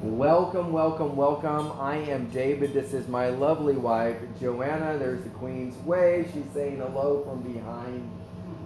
[0.00, 1.72] Welcome, welcome, welcome.
[1.80, 2.72] I am David.
[2.72, 4.96] This is my lovely wife, Joanna.
[4.96, 6.24] There's the Queen's Way.
[6.32, 8.08] She's saying hello from behind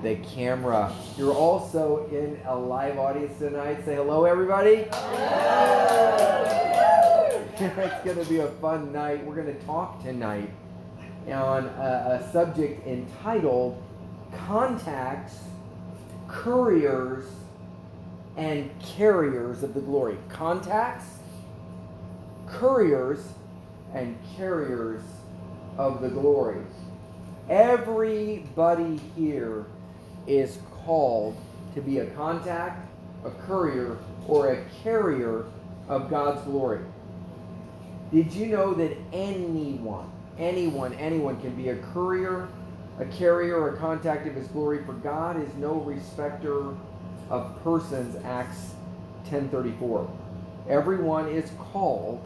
[0.03, 0.93] the camera.
[1.17, 3.83] You're also in a live audience tonight.
[3.87, 4.73] Say hello, everybody.
[7.81, 9.25] it's going to be a fun night.
[9.25, 10.51] We're going to talk tonight
[11.29, 13.83] on a, a subject entitled
[14.37, 15.39] Contacts,
[16.29, 17.25] Couriers,
[18.37, 20.19] and Carriers of the Glory.
[20.29, 21.07] Contacts,
[22.53, 23.19] couriers
[23.95, 25.03] and carriers
[25.79, 26.63] of the glory.
[27.49, 29.67] Everybody here
[30.27, 31.37] is called
[31.75, 32.89] to be a contact,
[33.25, 35.47] a courier, or a carrier
[35.89, 36.81] of God's glory.
[38.13, 42.49] Did you know that anyone, anyone, anyone can be a courier,
[42.99, 44.85] a carrier, or a contact of his glory?
[44.85, 46.75] For God is no respecter
[47.31, 48.75] of persons, Acts
[49.29, 50.09] 10:34.
[50.69, 52.23] Everyone is called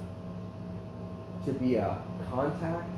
[1.46, 1.98] to be a
[2.30, 2.88] contact,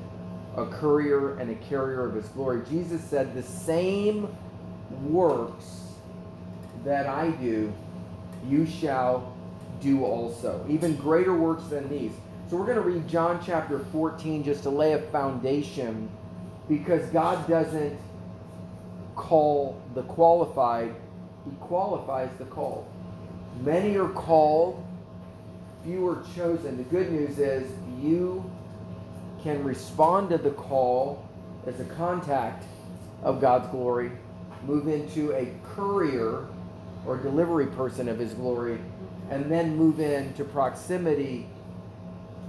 [0.56, 2.62] a courier, and a carrier of his glory.
[2.68, 4.36] Jesus said, The same
[5.04, 5.92] works
[6.84, 7.72] that I do,
[8.48, 9.36] you shall
[9.80, 10.64] do also.
[10.68, 12.12] Even greater works than these.
[12.48, 16.08] So we're going to read John chapter 14 just to lay a foundation
[16.68, 17.98] because God doesn't
[19.14, 20.94] call the qualified,
[21.44, 22.86] He qualifies the called.
[23.62, 24.82] Many are called,
[25.84, 26.76] few are chosen.
[26.76, 28.50] The good news is you
[29.42, 31.24] can respond to the call
[31.66, 32.64] as a contact
[33.22, 34.10] of God's glory,
[34.64, 36.46] move into a courier
[37.06, 38.78] or delivery person of his glory,
[39.30, 41.46] and then move into proximity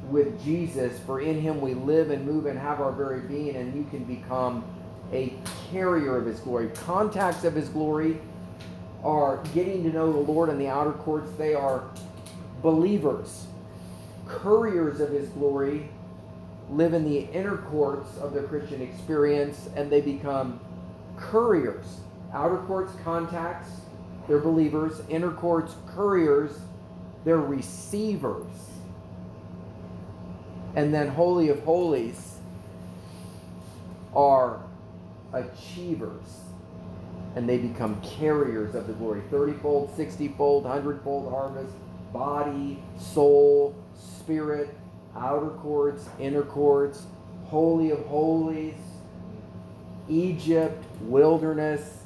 [0.10, 3.76] with Jesus, for in him we live and move and have our very being, and
[3.76, 4.64] you can become
[5.14, 5.34] a
[5.72, 6.70] carrier of his glory.
[6.70, 8.20] Contacts of his glory
[9.04, 11.32] are getting to know the Lord in the outer courts.
[11.38, 11.84] They are
[12.62, 13.48] believers.
[14.28, 15.90] Couriers of his glory
[16.70, 20.60] live in the inner courts of their Christian experience and they become
[21.18, 22.02] couriers.
[22.32, 23.70] Outer courts, contacts,
[24.28, 25.02] they're believers.
[25.10, 26.60] Inner courts, couriers,
[27.26, 28.46] they're receivers.
[30.76, 32.38] And then Holy of Holies
[34.16, 34.62] are
[35.34, 36.42] achievers.
[37.36, 39.22] And they become carriers of the glory.
[39.32, 41.74] 30 fold, 60 fold, 100 fold harvest,
[42.14, 44.76] body, soul, spirit,
[45.16, 47.04] outer courts, inner courts,
[47.46, 48.76] holy of holies,
[50.08, 52.00] Egypt, wilderness,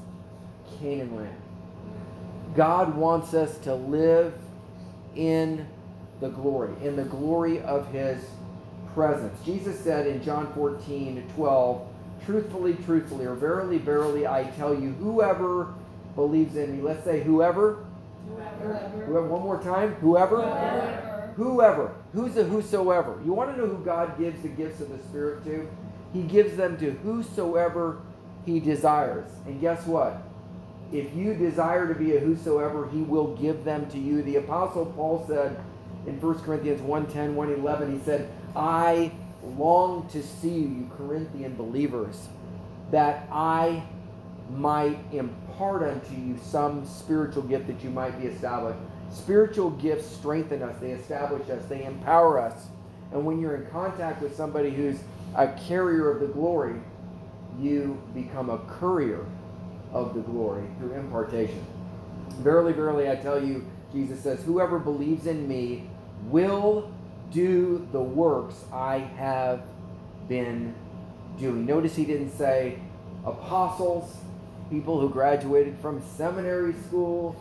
[0.79, 1.35] Canaan land.
[2.55, 4.33] God wants us to live
[5.15, 5.65] in
[6.19, 8.23] the glory, in the glory of his
[8.93, 9.37] presence.
[9.43, 11.87] Jesus said in John 14, 12,
[12.25, 15.73] truthfully, truthfully, or verily, verily, I tell you, whoever
[16.15, 17.85] believes in me, let's say whoever.
[18.27, 18.77] Whoever.
[19.05, 19.93] whoever one more time.
[19.95, 20.41] Whoever.
[20.41, 21.93] Whoever whoever.
[22.13, 23.19] Who's a whosoever?
[23.25, 25.67] You want to know who God gives the gifts of the Spirit to?
[26.13, 28.01] He gives them to whosoever
[28.45, 29.29] he desires.
[29.45, 30.21] And guess what?
[30.91, 34.21] If you desire to be a whosoever, he will give them to you.
[34.21, 35.59] The Apostle Paul said
[36.05, 39.11] in 1 Corinthians 1.10, 1.11, he said, I
[39.43, 42.27] long to see you, you Corinthian believers,
[42.91, 43.83] that I
[44.51, 48.79] might impart unto you some spiritual gift that you might be established.
[49.11, 52.67] Spiritual gifts strengthen us, they establish us, they empower us.
[53.11, 54.99] And when you're in contact with somebody who's
[55.35, 56.75] a carrier of the glory,
[57.59, 59.25] you become a courier
[59.91, 61.63] of the glory through impartation.
[62.39, 65.87] Verily, verily, I tell you, Jesus says, whoever believes in me
[66.23, 66.91] will
[67.31, 69.61] do the works I have
[70.27, 70.73] been
[71.37, 71.65] doing.
[71.65, 72.79] Notice he didn't say
[73.25, 74.17] apostles,
[74.73, 77.35] people who graduated from seminary school,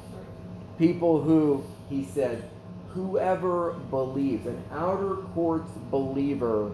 [0.78, 2.46] people who, he said,
[2.90, 6.70] whoever believes, an outer courts believer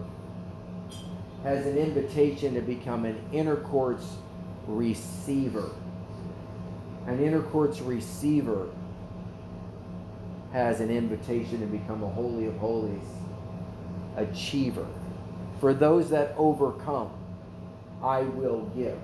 [1.43, 4.05] has an invitation to become an inner courts
[4.67, 5.71] receiver.
[7.07, 8.67] An inner courts receiver
[10.51, 13.07] has an invitation to become a holy of holies
[14.17, 14.87] achiever.
[15.61, 17.11] For those that overcome,
[18.03, 18.99] I will give.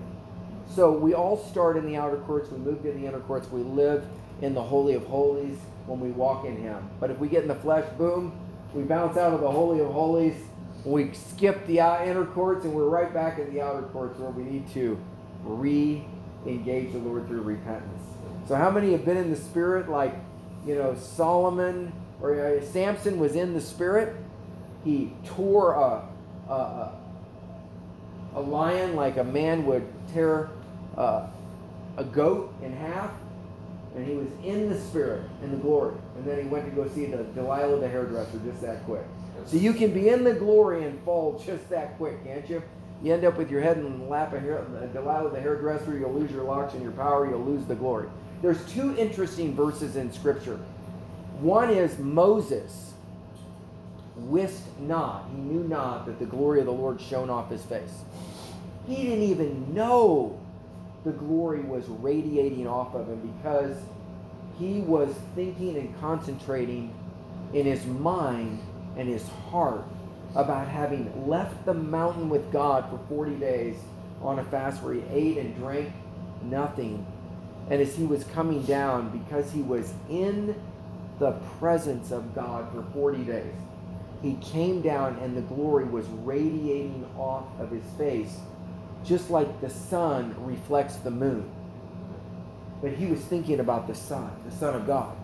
[0.74, 3.62] So we all start in the outer courts, we move to the inner courts, we
[3.62, 4.06] live
[4.42, 6.90] in the Holy of Holies when we walk in Him.
[7.00, 8.38] But if we get in the flesh, boom,
[8.74, 10.36] we bounce out of the Holy of Holies,
[10.84, 14.44] we skip the inner courts, and we're right back in the outer courts where we
[14.44, 15.00] need to
[15.44, 16.06] re
[16.46, 18.04] engage the Lord through repentance.
[18.48, 20.14] So, how many have been in the Spirit like,
[20.66, 21.92] you know, Solomon
[22.22, 24.16] or uh, Samson was in the Spirit?
[24.84, 26.08] He tore a,
[26.52, 26.92] a,
[28.36, 30.50] a lion like a man would tear
[30.98, 31.28] uh,
[31.98, 33.12] a goat in half
[33.96, 35.96] and he was in the spirit, in the glory.
[36.18, 39.04] And then he went to go see the Delilah the hairdresser just that quick.
[39.46, 42.62] So you can be in the glory and fall just that quick, can't you?
[43.02, 46.14] You end up with your head in the lap of hair, Delilah the hairdresser, you'll
[46.14, 48.10] lose your locks and your power, you'll lose the glory.
[48.42, 50.60] There's two interesting verses in Scripture.
[51.40, 52.94] One is Moses
[54.16, 58.04] wist not, he knew not that the glory of the Lord shone off his face.
[58.88, 60.40] He didn't even know
[61.06, 63.78] the glory was radiating off of him because
[64.58, 66.94] he was thinking and concentrating
[67.54, 68.60] in his mind
[68.98, 69.86] and his heart
[70.34, 73.78] about having left the mountain with God for 40 days
[74.22, 75.94] on a fast where he ate and drank
[76.44, 77.06] nothing.
[77.70, 80.60] And as he was coming down, because he was in
[81.20, 83.54] the presence of God for 40 days,
[84.22, 88.38] he came down and the glory was radiating off of his face,
[89.06, 91.50] just like the sun reflects the moon.
[92.82, 95.16] But he was thinking about the Son, the Son of God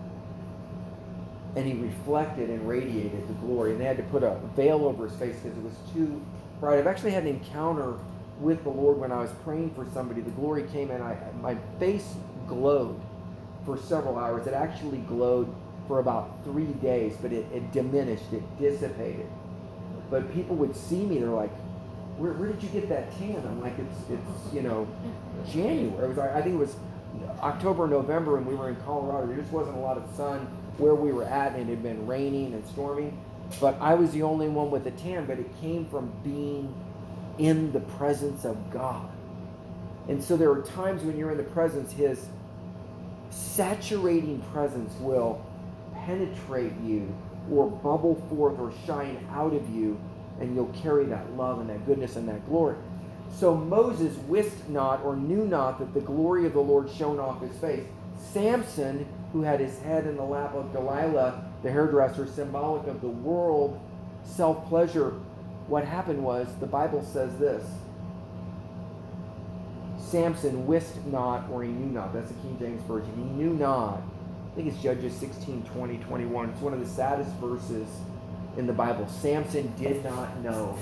[1.56, 3.72] and he reflected and radiated the glory.
[3.72, 6.22] And they had to put a veil over his face because it was too
[6.60, 6.80] bright.
[6.80, 7.96] I've actually had an encounter
[8.40, 10.22] with the Lord when I was praying for somebody.
[10.22, 12.16] The glory came and I, my face
[12.48, 13.00] glowed
[13.66, 14.48] for several hours.
[14.48, 15.54] It actually glowed
[15.88, 19.28] for about three days, but it, it diminished, it dissipated.
[20.10, 21.52] But people would see me, they're like,
[22.22, 23.38] where, where did you get that tan?
[23.38, 24.88] I'm like, it's, it's you know,
[25.52, 26.06] January.
[26.06, 26.76] It was, I think it was
[27.40, 29.28] October, November, and we were in Colorado.
[29.28, 30.48] There just wasn't a lot of sun
[30.78, 33.18] where we were at, and it had been raining and storming.
[33.60, 36.74] But I was the only one with a tan, but it came from being
[37.38, 39.10] in the presence of God.
[40.08, 42.28] And so there are times when you're in the presence, His
[43.30, 45.44] saturating presence will
[46.06, 47.14] penetrate you
[47.52, 50.00] or bubble forth or shine out of you,
[50.42, 52.76] and you'll carry that love and that goodness and that glory.
[53.38, 57.42] So Moses wist not or knew not that the glory of the Lord shone off
[57.42, 57.86] his face.
[58.18, 63.08] Samson who had his head in the lap of Delilah, the hairdresser, symbolic of the
[63.08, 63.80] world,
[64.24, 65.14] self pleasure.
[65.68, 67.66] What happened was, the Bible says this
[69.98, 72.14] Samson wist not, or he knew not.
[72.14, 73.14] That's the King James Version.
[73.16, 74.02] He knew not.
[74.52, 76.50] I think it's Judges 16, 20, 21.
[76.50, 77.88] It's one of the saddest verses
[78.58, 79.08] in the Bible.
[79.08, 80.78] Samson did not know.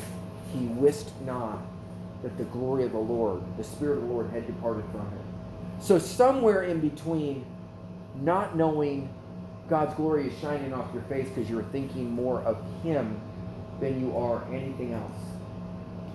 [0.53, 1.59] He wist not
[2.23, 5.23] that the glory of the Lord, the Spirit of the Lord, had departed from him.
[5.79, 7.45] So, somewhere in between
[8.15, 9.09] not knowing
[9.69, 13.19] God's glory is shining off your face because you're thinking more of Him
[13.79, 15.15] than you are anything else.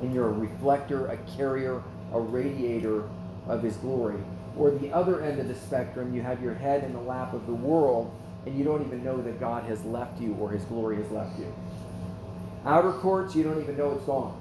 [0.02, 3.08] And you're a reflector, a carrier, a radiator
[3.46, 4.20] of His glory.
[4.58, 7.46] Or the other end of the spectrum, you have your head in the lap of
[7.46, 8.12] the world
[8.46, 11.38] and you don't even know that God has left you or His glory has left
[11.38, 11.52] you.
[12.64, 14.41] Outer courts, you don't even know it's gone.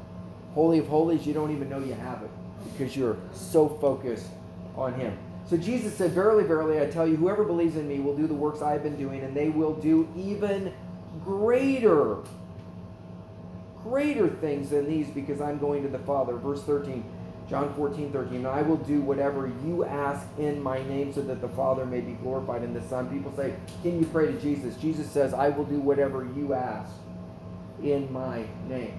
[0.53, 2.29] Holy of Holies, you don't even know you have it
[2.71, 4.27] because you're so focused
[4.75, 5.17] on Him.
[5.49, 8.33] So Jesus said, Verily, verily, I tell you, whoever believes in me will do the
[8.33, 10.73] works I have been doing, and they will do even
[11.23, 12.17] greater,
[13.83, 16.35] greater things than these because I'm going to the Father.
[16.37, 17.03] Verse 13,
[17.49, 18.37] John 14, 13.
[18.37, 22.01] And I will do whatever you ask in my name so that the Father may
[22.01, 23.09] be glorified in the Son.
[23.09, 24.75] People say, Can you pray to Jesus?
[24.77, 26.91] Jesus says, I will do whatever you ask
[27.81, 28.97] in my name.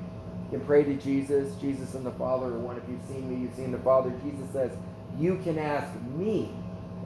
[0.50, 1.54] You can pray to Jesus.
[1.56, 2.76] Jesus and the Father are one.
[2.76, 4.10] If you've seen me, you've seen the Father.
[4.22, 4.72] Jesus says,
[5.18, 6.50] you can ask me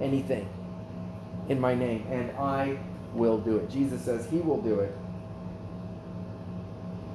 [0.01, 0.49] anything
[1.49, 2.79] in my name, and I
[3.13, 3.71] will do it.
[3.71, 4.95] Jesus says he will do it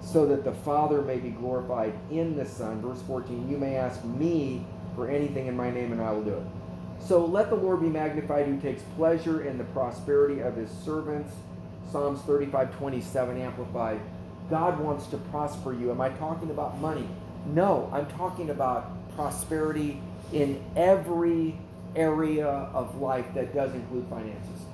[0.03, 2.81] so that the Father may be glorified in the Son.
[2.81, 6.33] Verse 14, you may ask me for anything in my name, and I will do
[6.33, 6.43] it.
[6.99, 11.33] So let the Lord be magnified who takes pleasure in the prosperity of his servants.
[11.91, 13.99] Psalms 35 27 amplified.
[14.49, 15.91] God wants to prosper you.
[15.91, 17.07] Am I talking about money?
[17.45, 21.57] No, I'm talking about prosperity in every
[21.95, 24.65] area of life that does include finances.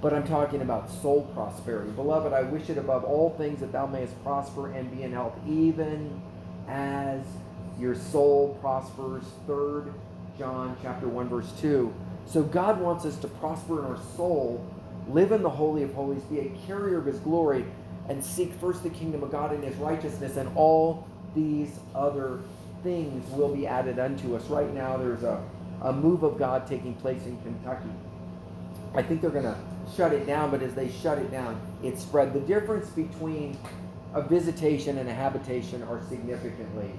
[0.00, 1.90] But I'm talking about soul prosperity.
[1.90, 5.34] Beloved, I wish it above all things that thou mayest prosper and be in health,
[5.46, 6.20] even
[6.68, 7.20] as
[7.78, 9.24] your soul prospers.
[9.46, 9.92] 3rd
[10.40, 11.92] John chapter 1 verse 2.
[12.24, 14.64] So God wants us to prosper in our soul,
[15.06, 17.66] live in the holy of holies, be a carrier of his glory,
[18.08, 22.40] and seek first the kingdom of God and his righteousness, and all these other
[22.82, 24.44] things will be added unto us.
[24.46, 25.44] Right now, there's a,
[25.82, 27.90] a move of God taking place in Kentucky.
[28.94, 29.56] I think they're going to
[29.96, 32.32] shut it down, but as they shut it down, it spread.
[32.32, 33.56] The difference between
[34.14, 36.90] a visitation and a habitation are significantly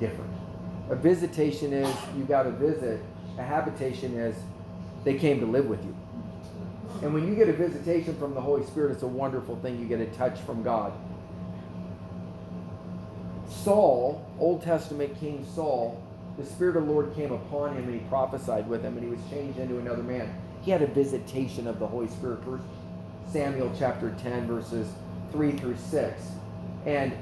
[0.00, 0.30] different.
[0.90, 3.00] A visitation is you got to visit,
[3.38, 4.36] a habitation is
[5.04, 5.94] they came to live with you.
[7.02, 9.78] And when you get a visitation from the Holy Spirit, it's a wonderful thing.
[9.78, 10.92] You get a touch from God.
[13.48, 16.02] Saul, Old Testament King Saul,
[16.36, 19.10] the Spirit of the Lord came upon him and he prophesied with him and he
[19.10, 20.34] was changed into another man.
[20.62, 22.44] He had a visitation of the Holy Spirit.
[22.44, 22.64] First
[23.30, 24.88] Samuel chapter 10, verses
[25.32, 26.22] 3 through 6.
[26.86, 27.12] And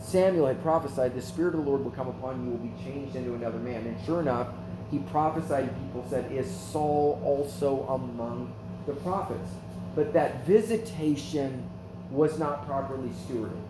[0.00, 3.16] Samuel had prophesied, the Spirit of the Lord will come upon you, will be changed
[3.16, 3.86] into another man.
[3.86, 4.48] And sure enough,
[4.90, 8.52] he prophesied, people said, Is Saul also among
[8.86, 9.50] the prophets?
[9.94, 11.68] But that visitation
[12.10, 13.60] was not properly stewarded.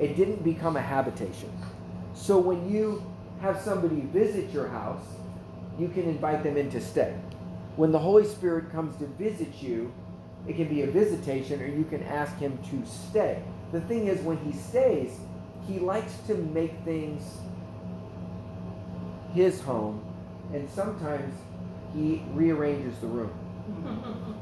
[0.00, 1.52] It didn't become a habitation.
[2.14, 3.04] So when you
[3.44, 5.04] have somebody visit your house,
[5.78, 7.14] you can invite them in to stay.
[7.76, 9.92] When the Holy Spirit comes to visit you,
[10.48, 13.42] it can be a visitation or you can ask him to stay.
[13.72, 15.18] The thing is, when he stays,
[15.66, 17.22] he likes to make things
[19.34, 20.02] his home,
[20.54, 21.34] and sometimes
[21.92, 23.32] he rearranges the room.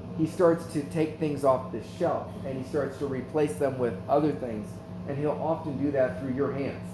[0.19, 3.95] he starts to take things off the shelf and he starts to replace them with
[4.09, 4.69] other things,
[5.09, 6.92] and he'll often do that through your hands.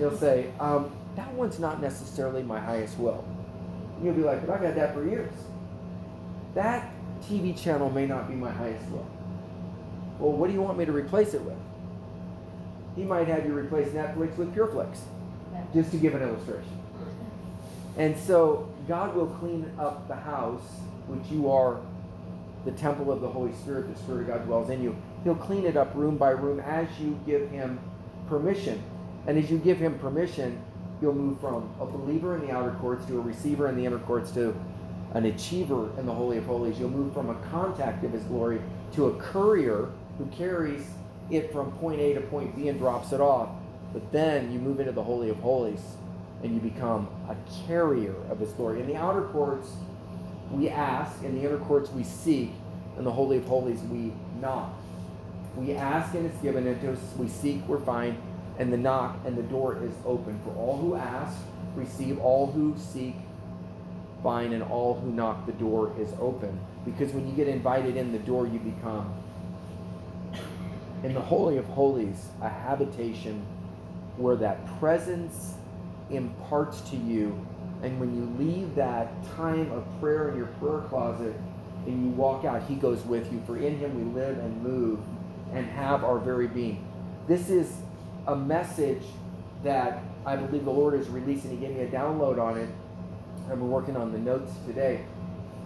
[0.00, 3.22] He'll say, um, That one's not necessarily my highest will.
[3.96, 5.32] And you'll be like, But I've had that for years.
[6.54, 6.90] That
[7.22, 9.06] TV channel may not be my highest will.
[10.18, 11.58] Well, what do you want me to replace it with?
[12.96, 14.98] He might have you replace Netflix with PureFlix,
[15.74, 16.78] just to give an illustration.
[17.98, 20.62] And so God will clean up the house,
[21.08, 21.78] which you are
[22.64, 24.96] the temple of the Holy Spirit, the Spirit of God dwells in you.
[25.24, 27.78] He'll clean it up room by room as you give him
[28.28, 28.82] permission.
[29.26, 30.60] And as you give him permission,
[31.00, 33.98] you'll move from a believer in the outer courts to a receiver in the inner
[33.98, 34.54] courts to
[35.14, 36.78] an achiever in the Holy of Holies.
[36.78, 38.60] You'll move from a contact of his glory
[38.94, 40.86] to a courier who carries
[41.30, 43.50] it from point A to point B and drops it off.
[43.92, 45.80] But then you move into the Holy of Holies
[46.42, 47.36] and you become a
[47.66, 48.80] carrier of his glory.
[48.80, 49.70] In the outer courts,
[50.50, 52.52] we ask, in the inner courts, we seek,
[52.96, 54.72] in the Holy of Holies, we knock.
[55.56, 58.16] We ask and it's given to us, we seek, we're find,
[58.60, 60.38] and the knock and the door is open.
[60.44, 61.34] For all who ask,
[61.74, 63.16] receive, all who seek,
[64.22, 66.60] find, and all who knock, the door is open.
[66.84, 69.14] Because when you get invited in the door, you become
[71.02, 73.42] in the Holy of Holies, a habitation
[74.18, 75.54] where that presence
[76.10, 77.46] imparts to you.
[77.82, 81.34] And when you leave that time of prayer in your prayer closet
[81.86, 83.42] and you walk out, He goes with you.
[83.46, 85.00] For in Him we live and move
[85.54, 86.86] and have our very being.
[87.26, 87.72] This is
[88.26, 89.02] a message
[89.62, 91.50] that I believe the Lord is releasing.
[91.50, 92.68] He gave me a download on it.
[93.44, 95.04] I've been working on the notes today.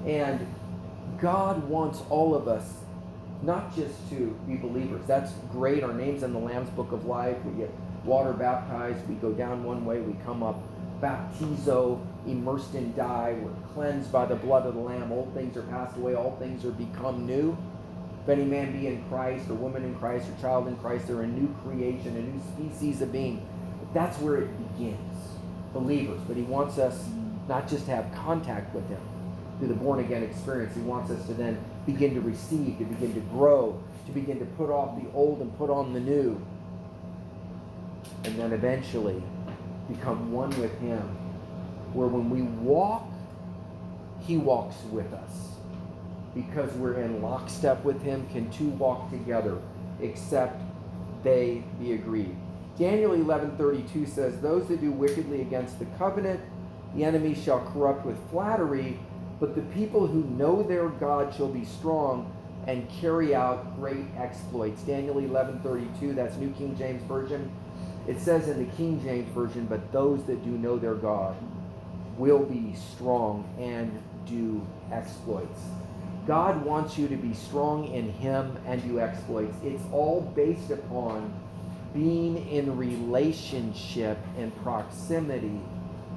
[0.07, 0.47] And
[1.21, 2.75] God wants all of us
[3.43, 5.03] not just to be believers.
[5.07, 5.83] That's great.
[5.83, 7.37] Our name's in the Lamb's Book of Life.
[7.45, 7.71] We get
[8.05, 9.07] water baptized.
[9.09, 10.01] We go down one way.
[10.01, 10.63] We come up
[11.01, 13.37] baptizo, immersed in dye.
[13.41, 15.13] We're cleansed by the blood of the Lamb.
[15.13, 16.15] Old things are passed away.
[16.15, 17.57] All things are become new.
[18.25, 21.21] If any man be in Christ, or woman in Christ, or child in Christ, they're
[21.21, 23.47] a new creation, a new species of being.
[23.93, 25.17] That's where it begins.
[25.75, 26.23] Believers.
[26.27, 27.05] But he wants us
[27.49, 29.01] not just to have contact with him
[29.59, 30.75] through the born again experience.
[30.75, 34.47] He wants us to then begin to receive, to begin to grow, to begin to
[34.47, 36.41] put off the old and put on the new.
[38.25, 39.23] And then eventually
[39.89, 41.03] become one with Him,
[41.93, 43.07] where when we walk,
[44.23, 45.54] He walks with us.
[46.35, 49.59] Because we're in lockstep with Him, can two walk together
[50.01, 50.61] except
[51.23, 52.35] they be agreed?
[52.79, 56.41] Daniel 11:32 says, "Those that do wickedly against the covenant,
[56.95, 58.99] the enemy shall corrupt with flattery,
[59.39, 62.31] but the people who know their God shall be strong
[62.67, 64.83] and carry out great exploits.
[64.83, 67.51] Daniel 11:32, that's New King James Version.
[68.07, 71.37] It says in the King James Version, but those that do know their God
[72.19, 73.91] will be strong and
[74.27, 74.61] do
[74.93, 75.61] exploits.
[76.27, 79.55] God wants you to be strong in him and do exploits.
[79.63, 81.35] It's all based upon
[81.93, 85.61] being in relationship and proximity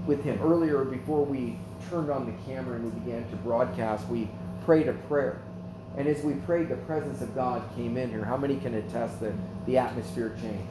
[0.06, 0.40] with him.
[0.42, 1.60] Earlier before we
[1.90, 4.30] turned on the camera and we began to broadcast, we
[4.66, 5.42] prayed a prayer.
[5.98, 8.24] And as we prayed, the presence of God came in here.
[8.24, 9.34] How many can attest that
[9.66, 10.70] the atmosphere changed?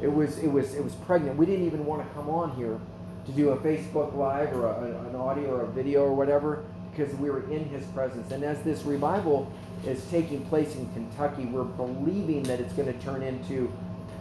[0.00, 1.36] It was it was it was pregnant.
[1.36, 2.80] We didn't even want to come on here
[3.26, 7.14] to do a Facebook live or a, an audio or a video or whatever because
[7.16, 8.30] we were in His presence.
[8.32, 9.50] And as this revival
[9.86, 13.72] is taking place in Kentucky, we're believing that it's going to turn into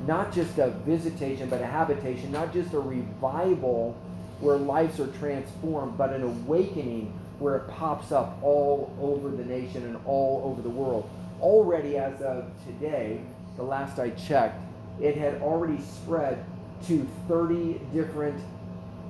[0.06, 3.96] not just a visitation, but a habitation, not just a revival
[4.40, 9.84] where lives are transformed, but an awakening where it pops up all over the nation
[9.84, 11.10] and all over the world.
[11.42, 13.22] Already, as of today,
[13.56, 14.62] the last I checked,
[15.02, 16.44] it had already spread
[16.88, 18.40] to 30 different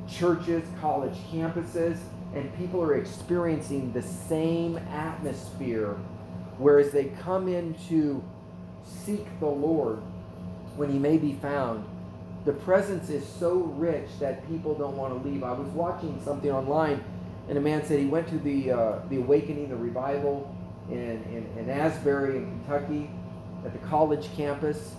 [0.08, 1.98] churches, college campuses,
[2.34, 5.98] and people are experiencing the same atmosphere.
[6.58, 8.24] Whereas they come in to
[8.84, 10.02] seek the Lord
[10.75, 11.86] when he may be found,
[12.46, 15.44] the presence is so rich that people don't want to leave.
[15.44, 17.04] I was watching something online,
[17.48, 20.54] and a man said he went to the uh, the awakening, the revival
[20.90, 23.10] in, in, in Asbury in Kentucky,
[23.66, 24.96] at the college campus,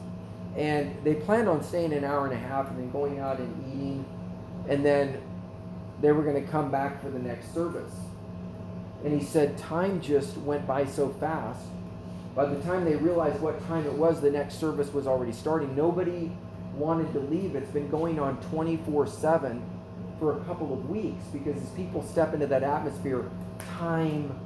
[0.57, 3.75] and they planned on staying an hour and a half and then going out and
[3.75, 4.05] eating,
[4.69, 5.21] and then
[6.05, 7.93] they were going to come back for the next service.
[9.05, 11.65] And he said time just went by so fast.
[12.35, 15.75] By the time they realized what time it was, the next service was already starting.
[15.75, 16.31] Nobody
[16.75, 17.57] wanted to leave.
[17.57, 19.63] It's been going on 24 7
[20.19, 23.31] for a couple of weeks because as people step into that atmosphere,
[23.79, 24.39] time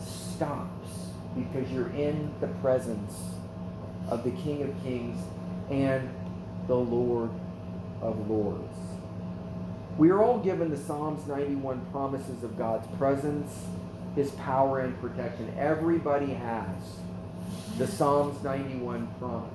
[0.00, 0.88] stops
[1.36, 3.14] because you're in the presence
[4.08, 5.22] of the King of Kings
[5.70, 6.10] and
[6.66, 7.30] the Lord
[8.02, 8.85] of Lords.
[9.98, 13.50] We are all given the Psalms 91 promises of God's presence,
[14.14, 15.54] His power, and protection.
[15.58, 16.76] Everybody has
[17.78, 19.50] the Psalms 91 promise.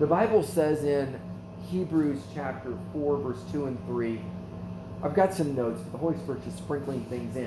[0.00, 1.20] The Bible says in
[1.70, 4.20] Hebrews chapter 4, verse 2 and 3,
[5.04, 7.44] I've got some notes, but the Holy Spirit is sprinkling things in.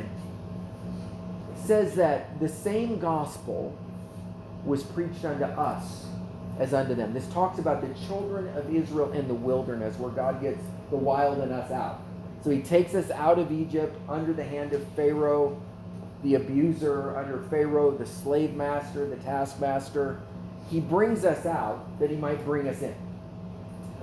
[1.57, 3.77] It says that the same gospel
[4.63, 6.05] was preached unto us
[6.59, 7.13] as unto them.
[7.13, 11.39] This talks about the children of Israel in the wilderness, where God gets the wild
[11.39, 12.01] in us out.
[12.43, 15.61] So he takes us out of Egypt under the hand of Pharaoh,
[16.23, 20.21] the abuser, under Pharaoh, the slave master, the taskmaster
[20.69, 22.95] he brings us out that he might bring us in.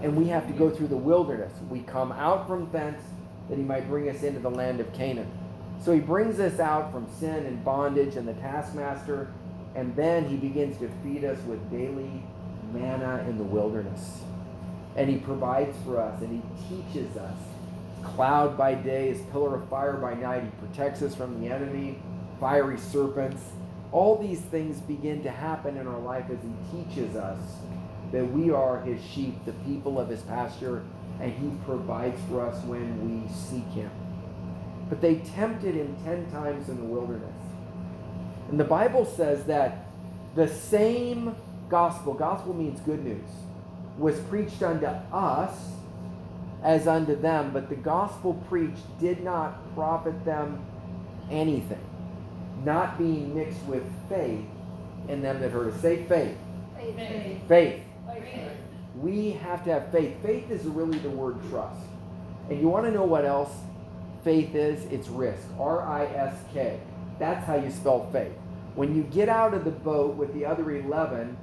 [0.02, 1.52] And we have to go through the wilderness.
[1.70, 3.00] We come out from thence
[3.48, 5.30] that he might bring us into the land of Canaan.
[5.82, 9.32] So he brings us out from sin and bondage and the taskmaster,
[9.74, 12.22] and then he begins to feed us with daily
[12.72, 14.20] manna in the wilderness.
[14.96, 17.36] And he provides for us and he teaches us.
[18.02, 20.44] Cloud by day, his pillar of fire by night.
[20.44, 21.98] He protects us from the enemy,
[22.38, 23.42] fiery serpents
[23.92, 27.38] all these things begin to happen in our life as He teaches us
[28.12, 30.84] that we are His sheep, the people of His pasture,
[31.20, 33.90] and He provides for us when we seek Him.
[34.88, 37.34] But they tempted Him ten times in the wilderness.
[38.50, 39.86] And the Bible says that
[40.34, 41.34] the same
[41.68, 43.28] gospel, gospel means good news,
[43.98, 45.56] was preached unto us
[46.62, 50.64] as unto them, but the gospel preached did not profit them
[51.30, 51.86] anything
[52.64, 54.44] not being mixed with faith
[55.08, 55.80] in them that heard us.
[55.80, 56.36] Say faith.
[56.76, 56.96] Faith.
[56.96, 57.40] faith.
[57.48, 57.82] faith.
[58.06, 58.52] faith.
[58.96, 60.16] We have to have faith.
[60.22, 61.80] Faith is really the word trust.
[62.48, 63.52] And you want to know what else
[64.24, 64.84] faith is?
[64.90, 65.46] It's risk.
[65.58, 66.80] R I S K.
[67.18, 68.32] That's how you spell faith.
[68.74, 71.36] When you get out of the boat with the other 11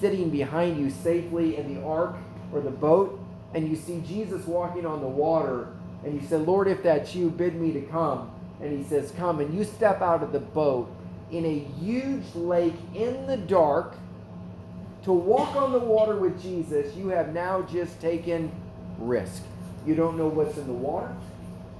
[0.00, 2.16] sitting behind you safely in the ark
[2.52, 3.18] or the boat,
[3.54, 5.68] and you see Jesus walking on the water,
[6.04, 9.40] and you say, Lord, if that's you, bid me to come and he says, Come.
[9.40, 10.90] And you step out of the boat
[11.30, 13.94] in a huge lake in the dark
[15.04, 16.94] to walk on the water with Jesus.
[16.94, 18.52] You have now just taken
[18.98, 19.42] risk.
[19.86, 21.14] You don't know what's in the water.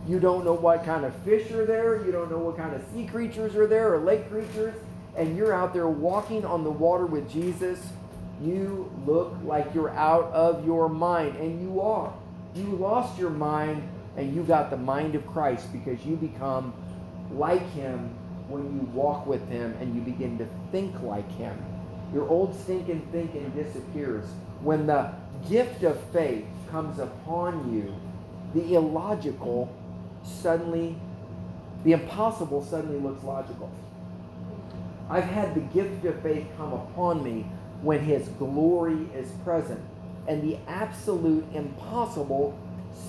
[0.08, 2.04] You don't know what kind of fish are there.
[2.04, 4.74] You don't know what kind of sea creatures are there or lake creatures.
[5.20, 7.78] And you're out there walking on the water with Jesus.
[8.40, 11.36] You look like you're out of your mind.
[11.36, 12.10] And you are.
[12.54, 16.72] You lost your mind and you got the mind of Christ because you become
[17.32, 18.14] like him
[18.48, 21.54] when you walk with him and you begin to think like him.
[22.14, 24.24] Your old stinking thinking disappears.
[24.62, 25.12] When the
[25.50, 27.94] gift of faith comes upon you,
[28.54, 29.70] the illogical
[30.24, 30.96] suddenly,
[31.84, 33.70] the impossible suddenly looks logical.
[35.10, 37.44] I've had the gift of faith come upon me
[37.82, 39.80] when his glory is present,
[40.28, 42.56] and the absolute impossible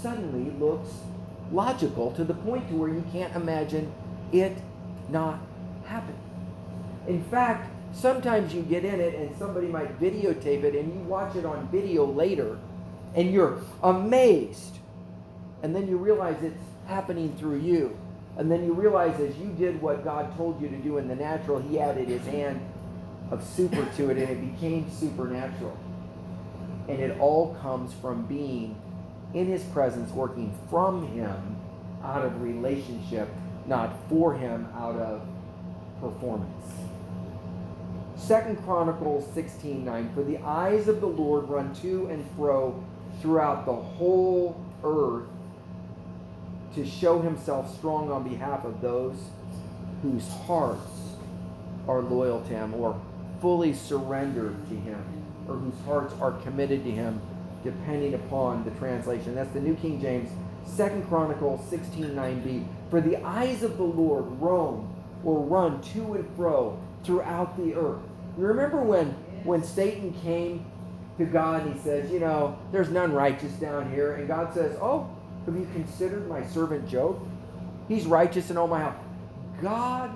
[0.02, 0.90] suddenly looks
[1.52, 3.94] logical to the point to where you can't imagine
[4.32, 4.58] it
[5.10, 5.40] not
[5.86, 6.20] happening.
[7.08, 11.36] In fact, sometimes you get in it and somebody might videotape it and you watch
[11.36, 12.58] it on video later
[13.16, 14.78] and you're amazed.
[15.64, 17.98] And then you realize it's happening through you.
[18.38, 21.16] And then you realize as you did what God told you to do in the
[21.16, 22.62] natural, He added His hand
[23.32, 25.78] of super to it and it became supernatural.
[26.88, 28.76] And it all comes from being
[29.34, 31.56] in his presence, working from him
[32.04, 33.30] out of relationship,
[33.66, 35.26] not for him out of
[36.02, 36.74] performance.
[38.18, 40.12] Second Chronicles 16 9.
[40.14, 42.84] For the eyes of the Lord run to and fro
[43.22, 45.28] throughout the whole earth
[46.76, 49.16] to show himself strong on behalf of those
[50.02, 51.16] whose hearts
[51.88, 53.00] are loyal to him or
[53.42, 55.04] fully surrendered to him
[55.48, 57.20] or whose hearts are committed to him
[57.64, 59.36] depending upon the translation.
[59.36, 60.30] That's the New King James,
[60.66, 62.66] Second Chronicles 16:9b.
[62.90, 68.02] For the eyes of the Lord roam or run to and fro throughout the earth.
[68.38, 70.66] You remember when when Satan came
[71.18, 74.16] to God and he says, You know, there's none righteous down here.
[74.16, 75.10] And God says, Oh,
[75.46, 77.20] have you considered my servant Job?
[77.88, 78.96] He's righteous in all my house.
[79.62, 80.12] God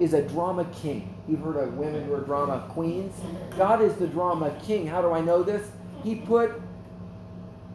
[0.00, 1.14] is a drama king.
[1.28, 3.14] You've heard of women who are drama queens.
[3.56, 4.86] God is the drama king.
[4.86, 5.68] How do I know this?
[6.02, 6.60] He put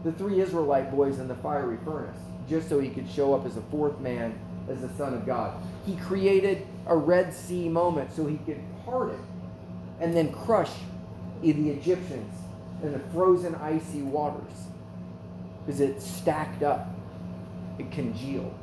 [0.04, 2.18] the three Israelite boys in the fiery furnace
[2.50, 4.38] just so he could show up as a fourth man,
[4.70, 5.56] as the Son of God.
[5.86, 9.20] He created a Red Sea moment so he could part it
[10.00, 10.72] and then crush
[11.42, 12.34] the Egyptians
[12.84, 14.68] in the frozen, icy waters
[15.66, 16.88] because it stacked up,
[17.78, 18.54] it congealed.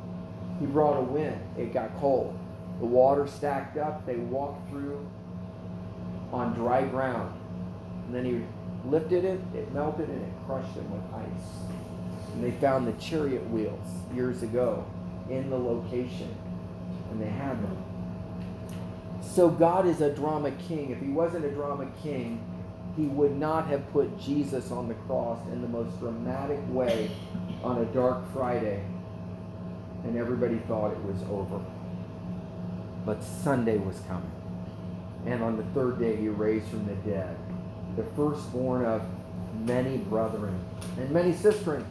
[0.59, 2.37] He brought a wind, it got cold.
[2.79, 5.05] The water stacked up, they walked through
[6.31, 7.33] on dry ground.
[8.05, 8.43] And then he
[8.89, 12.31] lifted it, it melted, and it crushed them with ice.
[12.33, 14.85] And they found the chariot wheels years ago
[15.29, 16.35] in the location,
[17.11, 17.77] and they had them.
[19.21, 20.91] So God is a drama king.
[20.91, 22.41] If he wasn't a drama king,
[22.99, 27.09] he would not have put Jesus on the cross in the most dramatic way
[27.63, 28.83] on a dark Friday,
[30.03, 31.63] and everybody thought it was over.
[33.05, 34.31] But Sunday was coming.
[35.25, 37.37] And on the third day, he raised from the dead,
[37.95, 39.01] the firstborn of
[39.65, 40.59] many brethren
[40.97, 41.85] and many sistren.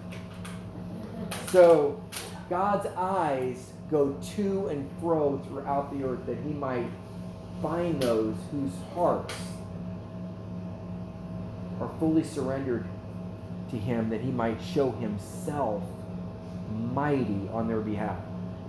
[1.49, 2.03] So
[2.51, 6.91] God's eyes go to and fro throughout the earth that he might
[7.63, 9.35] find those whose hearts
[11.99, 12.87] fully surrendered
[13.71, 15.83] to him, that he might show himself
[16.93, 18.19] mighty on their behalf.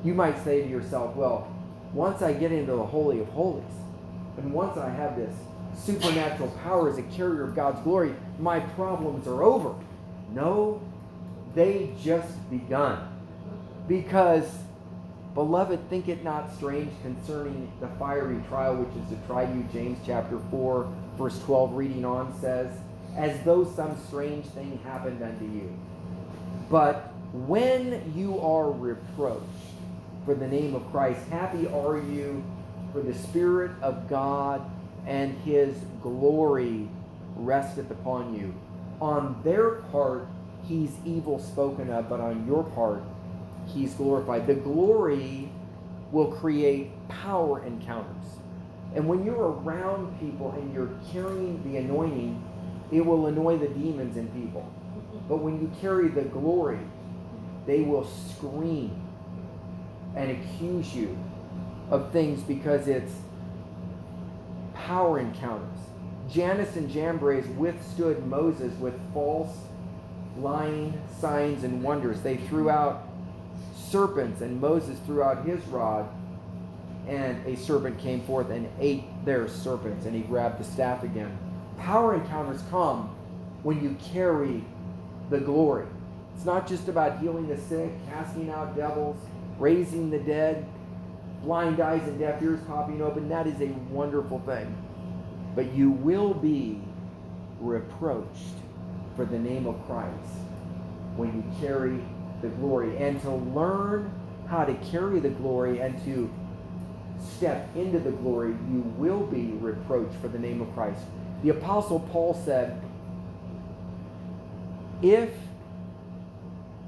[0.03, 1.53] You might say to yourself, well,
[1.93, 3.63] once I get into the Holy of Holies,
[4.37, 5.35] and once I have this
[5.75, 9.73] supernatural power as a carrier of God's glory, my problems are over.
[10.31, 10.81] No,
[11.55, 13.07] they just begun.
[13.87, 14.47] Because,
[15.33, 19.97] beloved, think it not strange concerning the fiery trial which is to try you, James
[20.05, 20.87] chapter 4,
[21.17, 22.71] verse 12, reading on, says,
[23.19, 25.71] as though some strange thing happened unto you.
[26.71, 29.43] But when you are reproached,
[30.29, 31.19] for the name of Christ.
[31.31, 32.43] Happy are you,
[32.93, 34.61] for the Spirit of God
[35.07, 36.87] and His glory
[37.35, 38.53] resteth upon you.
[39.01, 40.27] On their part,
[40.67, 43.01] He's evil spoken of, but on your part,
[43.65, 44.45] He's glorified.
[44.45, 45.49] The glory
[46.11, 48.15] will create power encounters.
[48.95, 52.43] And when you're around people and you're carrying the anointing,
[52.91, 54.71] it will annoy the demons in people.
[55.27, 56.79] But when you carry the glory,
[57.65, 58.99] they will scream
[60.15, 61.17] and accuse you
[61.91, 63.13] of things because it's
[64.73, 65.77] power encounters.
[66.31, 69.55] Jannes and Jambres withstood Moses with false,
[70.37, 72.21] lying signs and wonders.
[72.21, 73.07] They threw out
[73.75, 76.07] serpents, and Moses threw out his rod,
[77.07, 81.35] and a serpent came forth and ate their serpents, and he grabbed the staff again.
[81.79, 83.15] Power encounters come
[83.63, 84.63] when you carry
[85.29, 85.87] the glory.
[86.35, 89.17] It's not just about healing the sick, casting out devils,
[89.57, 90.65] raising the dead,
[91.43, 93.29] blind eyes and deaf ears popping open.
[93.29, 94.75] That is a wonderful thing.
[95.55, 96.81] But you will be
[97.59, 98.55] reproached
[99.15, 100.31] for the name of Christ
[101.15, 101.99] when you carry
[102.41, 102.97] the glory.
[102.97, 104.11] And to learn
[104.47, 106.29] how to carry the glory and to
[107.37, 111.01] step into the glory, you will be reproached for the name of Christ.
[111.43, 112.81] The Apostle Paul said,
[115.01, 115.29] if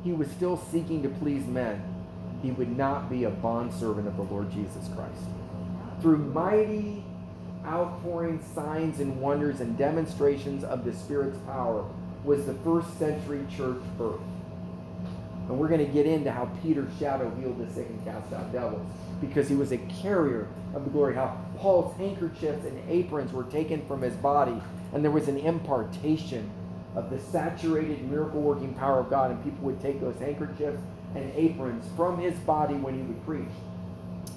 [0.03, 1.81] he was still seeking to please men,
[2.41, 5.23] he would not be a bondservant of the Lord Jesus Christ.
[6.01, 7.03] Through mighty
[7.65, 11.85] outpouring signs and wonders and demonstrations of the Spirit's power
[12.23, 14.19] was the first century church birth.
[15.47, 18.51] And we're going to get into how Peter's shadow healed the sick and cast out
[18.51, 18.85] devils
[19.21, 21.15] because he was a carrier of the glory.
[21.15, 24.59] How Paul's handkerchiefs and aprons were taken from his body
[24.93, 26.49] and there was an impartation
[26.95, 30.81] of the saturated miracle working power of God, and people would take those handkerchiefs
[31.15, 33.53] and aprons from his body when he would preach.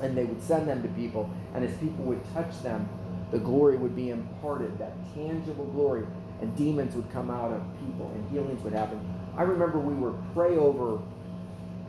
[0.01, 2.89] And they would send them to people, and as people would touch them,
[3.31, 6.07] the glory would be imparted, that tangible glory,
[6.41, 9.01] and demons would come out of people, and healings would happen.
[9.37, 11.01] I remember we were pray over,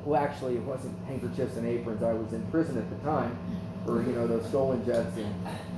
[0.06, 2.04] well, actually, it wasn't handkerchiefs and aprons.
[2.04, 3.38] I was in prison at the time
[3.86, 5.34] for, you know, those stolen jets and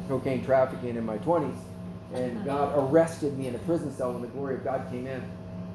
[0.07, 1.57] cocaine trafficking in my 20s.
[2.13, 5.23] And God arrested me in a prison cell when the glory of God came in.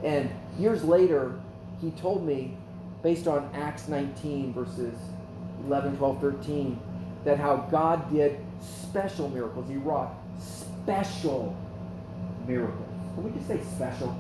[0.05, 1.39] And years later,
[1.81, 2.57] he told me
[3.03, 4.95] based on Acts 19, verses
[5.67, 6.81] 11, 12, 13,
[7.25, 9.69] that how God did special miracles.
[9.69, 11.57] He wrought special
[12.47, 12.89] miracles.
[13.15, 14.17] Can we just say special?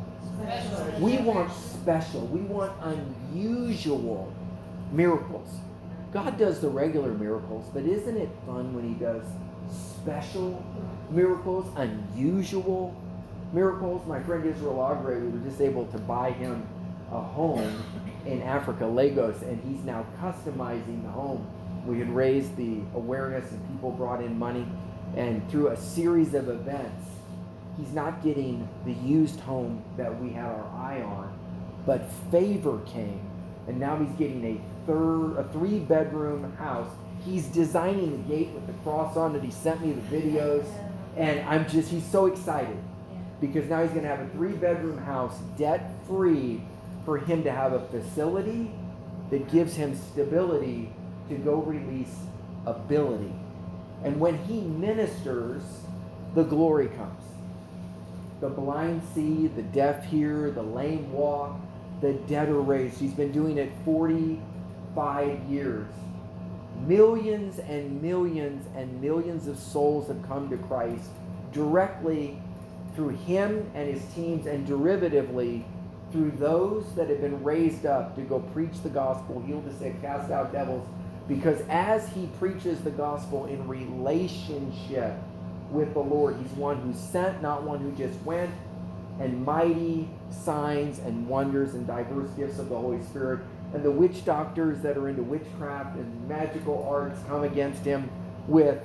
[1.00, 2.26] We want special.
[2.26, 4.32] We want unusual
[4.90, 5.48] miracles.
[6.12, 9.24] God does the regular miracles, but isn't it fun when He does
[10.02, 10.62] special
[11.10, 12.94] miracles, unusual
[13.52, 14.06] miracles.
[14.06, 16.66] My friend Israel Agre, we were just able to buy him
[17.10, 17.82] a home
[18.26, 21.46] in Africa, Lagos, and he's now customizing the home.
[21.86, 24.66] We had raised the awareness and people brought in money,
[25.16, 27.06] and through a series of events,
[27.78, 31.38] he's not getting the used home that we had our eye on,
[31.86, 33.20] but favor came,
[33.66, 36.90] and now he's getting a third, a three bedroom house.
[37.24, 39.42] He's designing the gate with the cross on it.
[39.42, 40.66] He sent me the videos,
[41.16, 42.76] and I'm just he's so excited
[43.40, 46.62] because now he's going to have a three bedroom house debt free
[47.04, 48.70] for him to have a facility
[49.30, 50.92] that gives him stability
[51.28, 52.14] to go release
[52.66, 53.32] ability.
[54.04, 55.62] And when he ministers,
[56.34, 57.22] the glory comes.
[58.42, 61.60] The blind see, the deaf hear, the lame walk,
[62.00, 62.98] the dead are raised.
[62.98, 65.86] He's been doing it 45 years.
[66.84, 71.08] Millions and millions and millions of souls have come to Christ
[71.52, 72.36] directly
[72.96, 75.62] through him and his teams and derivatively
[76.10, 80.00] through those that have been raised up to go preach the gospel, heal the sick,
[80.02, 80.84] cast out devils.
[81.28, 85.14] Because as he preaches the gospel in relationship
[85.72, 88.50] with the Lord, he's one who sent, not one who just went,
[89.20, 93.40] and mighty signs and wonders and diverse gifts of the Holy Spirit.
[93.74, 98.10] And the witch doctors that are into witchcraft and magical arts come against him
[98.46, 98.84] with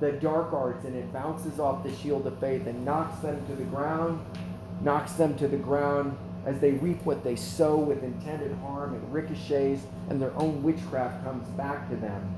[0.00, 3.54] the dark arts, and it bounces off the shield of faith and knocks them to
[3.54, 4.24] the ground,
[4.82, 9.02] knocks them to the ground as they reap what they sow with intended harm, it
[9.10, 12.34] ricochets, and their own witchcraft comes back to them.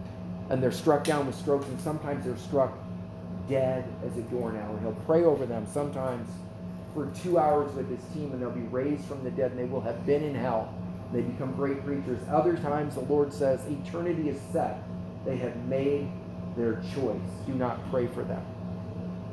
[0.50, 2.76] And they're struck down with strokes, and sometimes they're struck
[3.48, 4.70] dead as a doornail.
[4.70, 6.28] And he'll pray over them sometimes
[6.94, 9.64] for two hours with his team, and they'll be raised from the dead, and they
[9.64, 10.72] will have been in hell.
[11.12, 12.20] They become great preachers.
[12.30, 14.82] Other times, the Lord says, Eternity is set.
[15.24, 16.08] They have made
[16.56, 17.20] their choice.
[17.46, 18.44] Do not pray for them.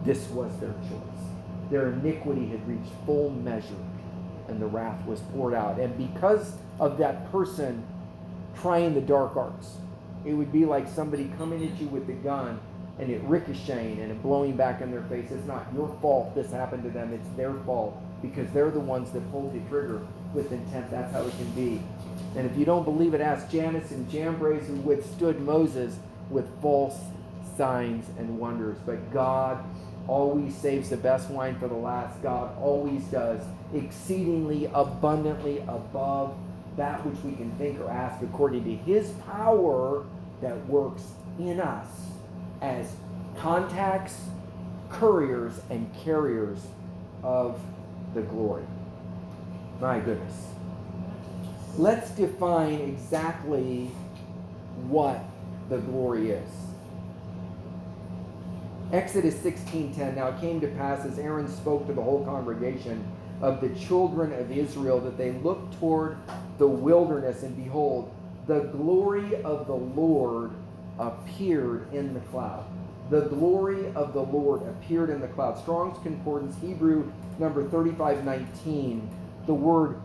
[0.03, 1.21] This was their choice.
[1.69, 3.75] Their iniquity had reached full measure
[4.51, 5.79] and the wrath was poured out.
[5.79, 7.83] And because of that person
[8.59, 9.77] trying the dark arts,
[10.25, 12.59] it would be like somebody coming at you with a gun
[12.99, 15.31] and it ricocheting and it blowing back in their face.
[15.31, 19.11] It's not your fault this happened to them, it's their fault because they're the ones
[19.11, 20.89] that pulled the trigger with intent.
[20.91, 21.81] That's how it can be.
[22.35, 25.97] And if you don't believe it, ask Jannes and Jambres who withstood Moses
[26.29, 26.97] with false
[27.57, 28.77] signs and wonders.
[28.85, 29.63] But God
[30.07, 32.21] always saves the best wine for the last.
[32.21, 33.41] God always does
[33.73, 36.35] exceedingly abundantly above
[36.77, 40.05] that which we can think or ask according to his power
[40.41, 41.03] that works
[41.37, 41.87] in us
[42.61, 42.95] as
[43.37, 44.19] contacts,
[44.89, 46.59] couriers, and carriers
[47.23, 47.59] of
[48.13, 48.65] the glory.
[49.79, 50.47] My goodness.
[51.77, 53.89] Let's define exactly
[54.87, 55.23] what
[55.69, 56.49] the glory is.
[58.91, 63.03] Exodus 16:10 Now it came to pass as Aaron spoke to the whole congregation
[63.41, 66.17] of the children of Israel that they looked toward
[66.57, 68.11] the wilderness, and behold,
[68.47, 70.51] the glory of the Lord
[71.01, 72.65] appeared in the cloud.
[73.09, 75.59] The glory of the Lord appeared in the cloud.
[75.59, 79.09] Strong's Concordance, Hebrew number 3519.
[79.47, 79.99] The word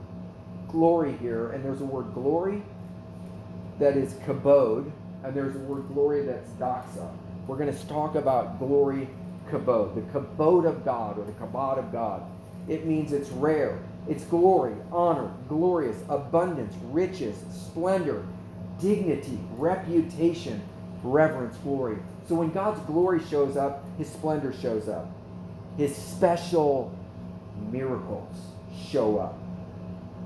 [0.68, 2.62] glory here, and there's a word glory
[3.78, 4.90] that is kabod,
[5.22, 7.08] and there's a word glory that's doxa.
[7.46, 9.08] We're going to talk about glory
[9.50, 12.22] kabod, the kabod of God or the kabod of God.
[12.68, 13.78] It means it's rare.
[14.08, 18.24] It's glory, honor, glorious, abundance, riches, splendor,
[18.80, 20.62] dignity, reputation,
[21.02, 21.98] reverence, glory.
[22.28, 25.08] So when God's glory shows up, his splendor shows up.
[25.76, 26.96] His special
[27.70, 28.34] miracles
[28.90, 29.38] show up.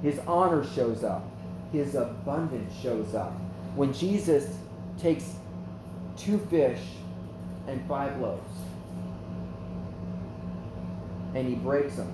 [0.03, 1.25] His honor shows up.
[1.73, 3.33] His abundance shows up.
[3.75, 4.57] When Jesus
[4.99, 5.35] takes
[6.17, 6.81] two fish
[7.67, 8.61] and five loaves
[11.35, 12.13] and he breaks them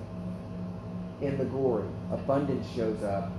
[1.21, 1.87] in the glory.
[2.11, 3.31] Abundance shows up,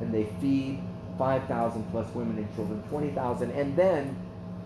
[0.00, 0.80] and they feed
[1.18, 3.50] 5,000 plus women and children, 20,000.
[3.50, 4.16] And then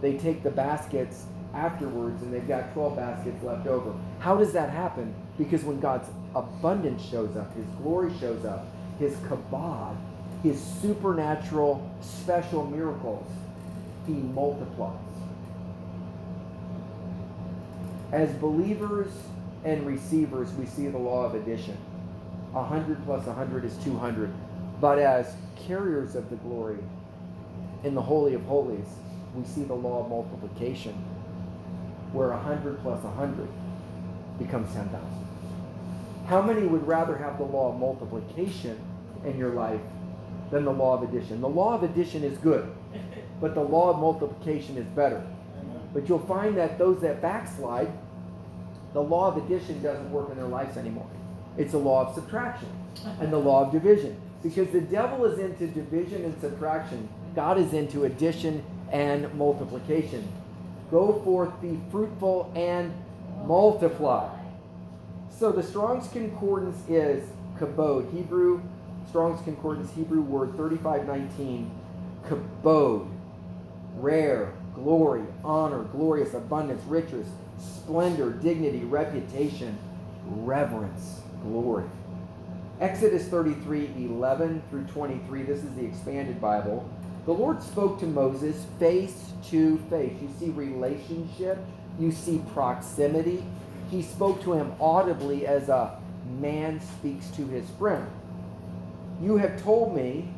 [0.01, 3.95] they take the baskets afterwards, and they've got 12 baskets left over.
[4.19, 5.15] How does that happen?
[5.37, 8.67] Because when God's abundance shows up, His glory shows up,
[8.99, 9.97] His kabod,
[10.43, 13.29] His supernatural, special miracles,
[14.07, 14.97] He multiplies.
[18.13, 19.09] As believers
[19.65, 21.77] and receivers, we see the law of addition.
[22.53, 24.33] 100 plus 100 is 200.
[24.81, 25.35] But as
[25.67, 26.79] carriers of the glory
[27.85, 28.89] in the Holy of Holies,
[29.35, 30.93] we see the law of multiplication,
[32.13, 33.49] where 100 plus 100
[34.39, 35.01] becomes 10,000.
[36.27, 38.79] How many would rather have the law of multiplication
[39.25, 39.81] in your life
[40.51, 41.41] than the law of addition?
[41.41, 42.73] The law of addition is good,
[43.41, 45.25] but the law of multiplication is better.
[45.93, 47.91] But you'll find that those that backslide,
[48.93, 51.09] the law of addition doesn't work in their lives anymore.
[51.57, 52.69] It's a law of subtraction
[53.21, 54.21] and the law of division.
[54.43, 60.27] Because the devil is into division and subtraction, God is into addition and multiplication.
[60.91, 62.93] Go forth, be fruitful, and
[63.47, 64.37] multiply.
[65.31, 68.13] So the Strong's Concordance is kabod.
[68.13, 68.61] Hebrew,
[69.09, 71.71] Strong's Concordance, Hebrew word 3519.
[72.27, 73.09] Kabod.
[73.97, 77.27] Rare, glory, honor, glorious, abundance, riches,
[77.59, 79.77] splendor, dignity, reputation,
[80.27, 81.85] reverence, glory.
[82.81, 85.43] Exodus 33 11 through 23.
[85.43, 86.89] This is the expanded Bible.
[87.27, 90.17] The Lord spoke to Moses face to face.
[90.21, 91.59] You see relationship,
[91.99, 93.45] you see proximity.
[93.91, 96.01] He spoke to him audibly as a
[96.39, 98.07] man speaks to his friend.
[99.21, 100.29] You have told me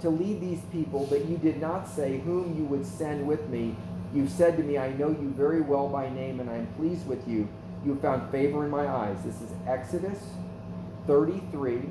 [0.00, 3.76] to lead these people, but you did not say whom you would send with me.
[4.12, 7.06] You said to me, I know you very well by name, and I am pleased
[7.06, 7.48] with you.
[7.84, 9.18] You have found favor in my eyes.
[9.24, 10.18] This is Exodus
[11.06, 11.82] 33,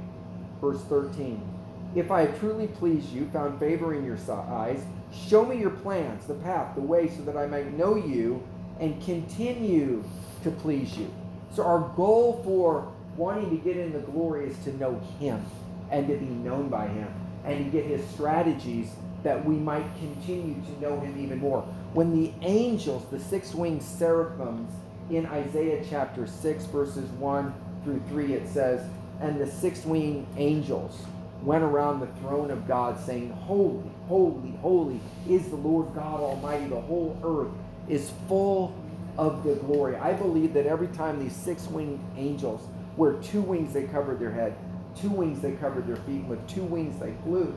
[0.59, 1.52] verse 13.
[1.95, 4.17] If I have truly pleased you, found favor in your
[4.49, 8.41] eyes, show me your plans, the path, the way, so that I might know you
[8.79, 10.03] and continue
[10.43, 11.13] to please you.
[11.53, 15.45] So, our goal for wanting to get in the glory is to know Him
[15.91, 17.13] and to be known by Him
[17.45, 18.89] and to get His strategies
[19.21, 21.61] that we might continue to know Him even more.
[21.93, 24.71] When the angels, the six winged seraphims,
[25.11, 27.53] in Isaiah chapter 6, verses 1
[27.83, 28.81] through 3, it says,
[29.21, 31.05] And the six winged angels
[31.43, 36.65] went around the throne of God, saying, Holy, holy, holy is the Lord God Almighty.
[36.65, 37.51] The whole earth
[37.89, 38.73] is full
[39.17, 39.95] of the glory.
[39.97, 42.61] I believe that every time these six winged angels,
[42.95, 44.55] where two wings they covered their head,
[44.95, 47.53] two wings they covered their feet, and with two wings they flew.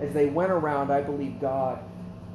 [0.00, 1.80] As they went around, I believe God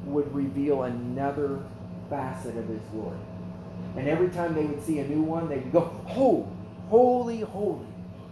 [0.06, 1.62] would reveal another
[2.10, 3.18] facet of his glory.
[3.96, 6.48] And every time they would see a new one, they would go, Holy,
[6.90, 7.86] holy, holy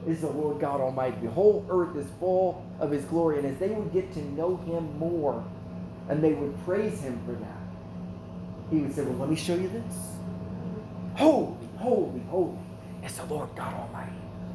[0.08, 1.18] is the Lord God Almighty.
[1.22, 3.38] The whole earth is full of his glory.
[3.38, 5.44] And as they would get to know him more,
[6.10, 7.62] and they would praise him for that,
[8.70, 9.96] he would say, Well, let me show you this.
[11.16, 12.58] Holy, holy, holy
[13.04, 14.12] is the Lord God Almighty.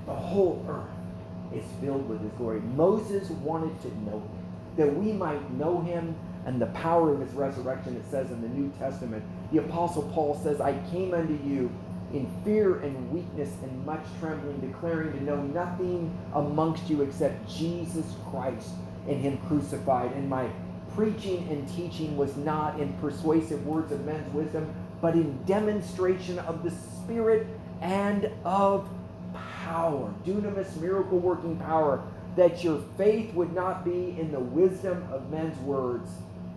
[0.07, 2.61] The whole earth is filled with his glory.
[2.61, 6.15] Moses wanted to know him, that we might know him
[6.47, 9.25] and the power of his resurrection, it says in the New Testament.
[9.53, 11.71] The Apostle Paul says, I came unto you
[12.13, 18.07] in fear and weakness and much trembling, declaring to know nothing amongst you except Jesus
[18.31, 18.71] Christ
[19.09, 20.13] and him crucified.
[20.13, 20.49] And my
[20.95, 26.63] preaching and teaching was not in persuasive words of men's wisdom, but in demonstration of
[26.63, 27.47] the Spirit
[27.83, 28.89] and of
[29.65, 32.03] power, dunamis, miracle working power,
[32.37, 36.11] that your faith would not be in the wisdom of men's words,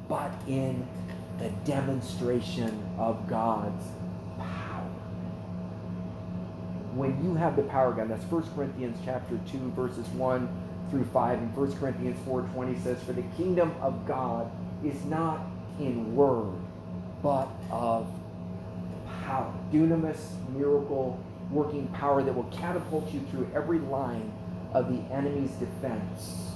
[0.08, 0.88] but in
[1.40, 3.84] the demonstration of God's
[7.00, 10.50] When you have the power of God, that's 1 Corinthians chapter 2, verses 1
[10.90, 14.52] through 5, and 1 Corinthians 4.20 says, For the kingdom of God
[14.84, 15.40] is not
[15.80, 16.58] in word,
[17.24, 18.12] but of
[19.24, 19.54] power.
[19.72, 21.18] Dunamis, miracle,
[21.52, 24.34] working power that will catapult you through every line
[24.74, 26.52] of the enemy's defense.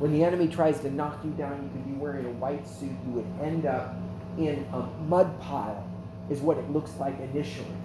[0.00, 2.90] When the enemy tries to knock you down, you could be wearing a white suit.
[3.06, 3.94] You would end up
[4.36, 5.88] in a mud pile,
[6.28, 7.79] is what it looks like initially.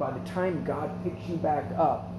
[0.00, 2.10] By the time God picks you back up,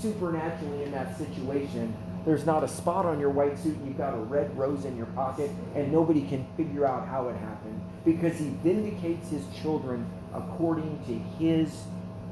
[0.00, 1.94] supernaturally in that situation,
[2.24, 5.06] there's not a spot on your white suit, you've got a red rose in your
[5.08, 10.98] pocket, and nobody can figure out how it happened because he vindicates his children according
[11.06, 11.82] to his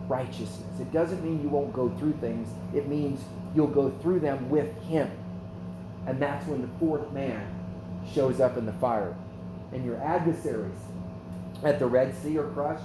[0.08, 0.80] righteousness.
[0.80, 3.20] It doesn't mean you won't go through things, it means
[3.54, 5.10] you'll go through them with him.
[6.06, 7.46] And that's when the fourth man
[8.10, 9.14] shows up in the fire.
[9.70, 10.80] And your adversaries
[11.62, 12.84] at the Red Sea are crushed.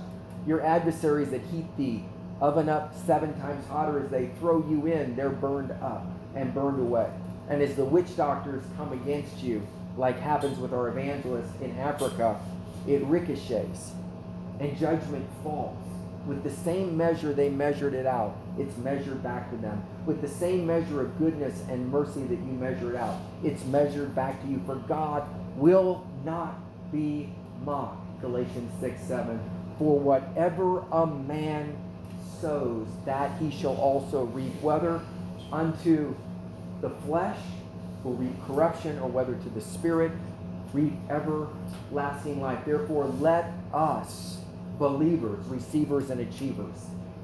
[0.49, 1.99] Your adversaries that heat the
[2.41, 6.79] oven up seven times hotter as they throw you in, they're burned up and burned
[6.79, 7.07] away.
[7.49, 9.61] And as the witch doctors come against you,
[9.95, 12.41] like happens with our evangelists in Africa,
[12.87, 13.91] it ricochets
[14.59, 15.77] and judgment falls.
[16.25, 19.83] With the same measure they measured it out, it's measured back to them.
[20.07, 24.41] With the same measure of goodness and mercy that you measured out, it's measured back
[24.41, 24.59] to you.
[24.65, 26.59] For God will not
[26.91, 27.29] be
[27.63, 28.19] mocked.
[28.19, 29.58] Galatians 6 7.
[29.79, 31.75] For whatever a man
[32.41, 35.01] sows, that he shall also reap, whether
[35.51, 36.15] unto
[36.81, 37.39] the flesh
[38.03, 40.11] will reap corruption, or whether to the spirit
[40.73, 42.63] reap everlasting life.
[42.65, 44.39] Therefore, let us
[44.77, 46.75] believers, receivers, and achievers,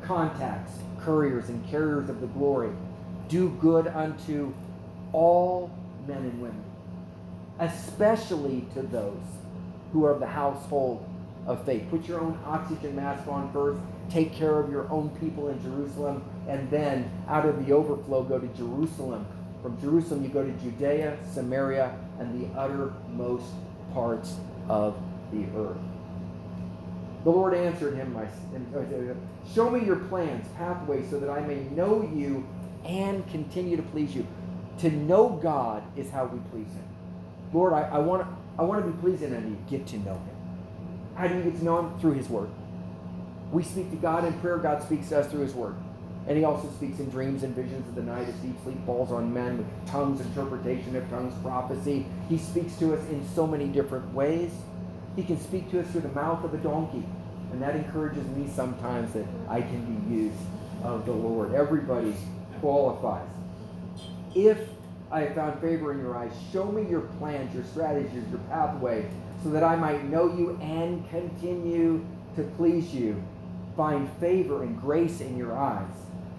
[0.02, 2.72] contacts, couriers, and carriers of the glory.
[3.28, 4.54] Do good unto
[5.12, 5.72] all
[6.08, 6.64] men and women,
[7.60, 9.24] especially to those
[9.92, 11.06] who are of the household
[11.46, 11.84] of faith.
[11.90, 13.80] Put your own oxygen mask on first.
[14.10, 16.24] Take care of your own people in Jerusalem.
[16.48, 19.26] and then out of the overflow go to Jerusalem.
[19.64, 23.46] From Jerusalem, you go to Judea, Samaria, and the uttermost
[23.94, 24.36] parts
[24.70, 24.96] of
[25.32, 25.78] the earth.
[27.24, 29.16] The Lord answered him, my, uh, uh,
[29.56, 32.46] Show me your plans, pathways, so that I may know you
[32.86, 34.28] and continue to please you.
[34.80, 36.84] To know God is how we please Him.
[37.54, 38.28] Lord, I, I want to
[38.58, 39.58] I want to be pleasing unto you.
[39.70, 40.35] Get to know Him.
[41.16, 42.00] How do you get to know Him?
[42.00, 42.50] Through His Word.
[43.52, 44.58] We speak to God in prayer.
[44.58, 45.76] God speaks to us through His Word.
[46.28, 49.12] And He also speaks in dreams and visions of the night as deep sleep falls
[49.12, 52.06] on men with tongues, interpretation of tongues, prophecy.
[52.28, 54.52] He speaks to us in so many different ways.
[55.16, 57.06] He can speak to us through the mouth of a donkey.
[57.52, 60.36] And that encourages me sometimes that I can be used
[60.84, 61.54] of the Lord.
[61.54, 62.14] Everybody
[62.60, 63.28] qualifies.
[64.34, 64.58] If
[65.12, 69.10] I have found favor in your eyes, show me your plans, your strategies, your pathway,
[69.46, 72.04] so that I might know you and continue
[72.36, 73.22] to please you.
[73.78, 75.94] Find favor and grace in your eyes.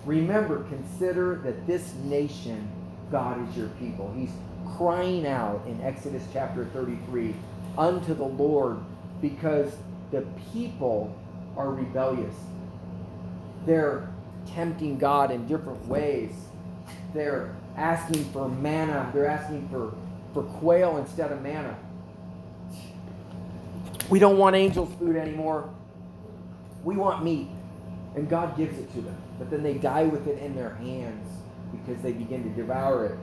[0.05, 2.69] Remember, consider that this nation,
[3.13, 4.13] God is your people.
[4.17, 4.33] He's
[4.77, 7.33] crying out in Exodus chapter 33
[7.79, 8.79] unto the Lord
[9.23, 9.73] because
[10.11, 11.17] the people
[11.57, 12.35] are rebellious.
[13.67, 14.13] They're
[14.49, 16.33] tempting God in different ways.
[17.15, 19.13] They're asking for manna.
[19.15, 19.95] They're asking for,
[20.35, 21.79] for quail instead of manna.
[24.09, 25.73] We don't want angels' food anymore.
[26.85, 27.49] We want meat.
[28.15, 29.17] And God gives it to them.
[29.39, 31.29] But then they die with it in their hands
[31.73, 33.19] because they begin to devour it.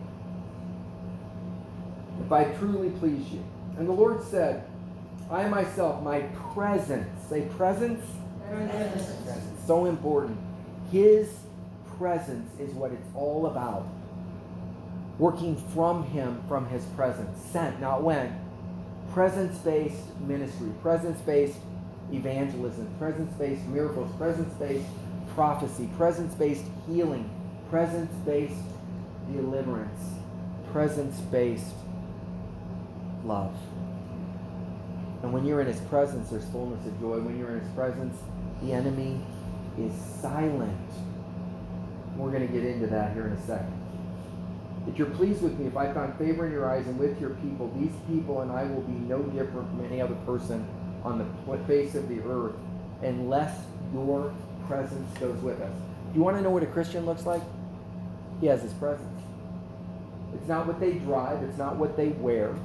[2.23, 3.43] If I truly please you.
[3.77, 4.65] And the Lord said,
[5.31, 6.21] I myself, my
[6.53, 8.05] presence, say presence?
[8.47, 9.23] Presence.
[9.23, 9.65] presence.
[9.65, 10.37] So important.
[10.91, 11.29] His
[11.97, 13.87] presence is what it's all about.
[15.17, 17.39] Working from Him, from His presence.
[17.51, 18.42] Sent, not when.
[19.13, 21.59] Presence based ministry, presence based
[22.11, 24.87] evangelism, presence based miracles, presence based
[25.35, 27.29] prophecy, presence based healing,
[27.69, 28.55] presence based
[29.31, 30.01] deliverance,
[30.71, 31.75] presence based
[33.23, 33.55] love.
[35.21, 37.19] And when you're in his presence, there's fullness of joy.
[37.19, 38.17] When you're in his presence,
[38.63, 39.23] the enemy
[39.77, 40.89] is silent.
[42.17, 43.82] We're going to get into that here in a second.
[44.87, 47.31] If you're pleased with me, if I found favor in your eyes and with your
[47.31, 50.67] people, these people and I will be no different from any other person
[51.03, 52.55] on the face of the earth
[53.01, 54.33] unless your
[54.67, 55.73] presence goes with us.
[56.11, 57.41] Do you want to know what a Christian looks like?
[58.39, 59.21] He has his presence.
[60.35, 62.55] It's not what they drive, it's not what they wear.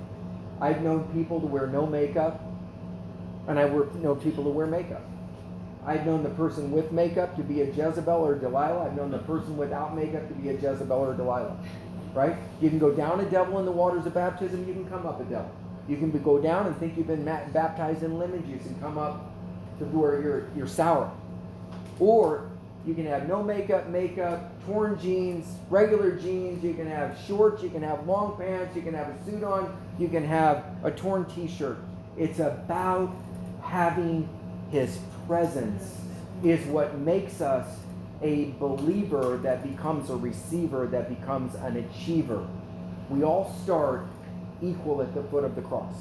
[0.61, 2.43] I've known people to wear no makeup
[3.47, 5.03] and I know people to wear makeup.
[5.87, 8.87] I've known the person with makeup to be a Jezebel or Delilah.
[8.87, 11.57] I've known the person without makeup to be a Jezebel or Delilah.
[12.15, 12.37] Right?
[12.61, 14.67] You can go down a devil in the waters of baptism.
[14.67, 15.51] You can come up a devil.
[15.89, 19.33] You can go down and think you've been baptized in lemon juice and come up
[19.79, 21.11] to where you're, you're sour.
[21.99, 22.51] Or
[22.87, 26.63] you can have no makeup, makeup, torn jeans, regular jeans.
[26.63, 27.63] You can have shorts.
[27.63, 28.75] You can have long pants.
[28.77, 29.77] You can have a suit on.
[29.99, 31.79] You can have a torn t shirt.
[32.17, 33.15] It's about
[33.63, 34.29] having
[34.71, 35.99] his presence
[36.43, 37.67] is what makes us
[38.23, 42.47] a believer that becomes a receiver, that becomes an achiever.
[43.09, 44.07] We all start
[44.61, 45.95] equal at the foot of the cross.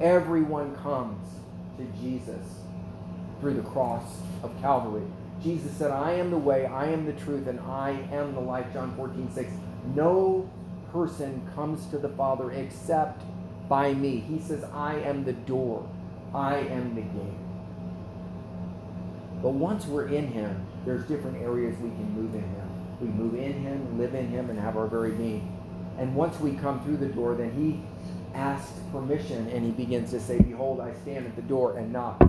[0.00, 1.26] Everyone comes
[1.78, 2.46] to Jesus
[3.40, 4.04] through the cross
[4.42, 5.06] of Calvary.
[5.42, 8.66] Jesus said, I am the way, I am the truth, and I am the life.
[8.72, 9.52] John 14, 6.
[9.94, 10.48] No
[10.92, 13.22] person comes to the Father except
[13.68, 14.20] by me.
[14.20, 15.88] He says, I am the door.
[16.34, 17.38] I am the gate.
[19.42, 23.00] But once we're in Him, there's different areas we can move in Him.
[23.00, 25.50] We move in Him, live in Him, and have our very being.
[25.98, 27.82] And once we come through the door, then He
[28.34, 32.20] asks permission and He begins to say, Behold, I stand at the door and knock.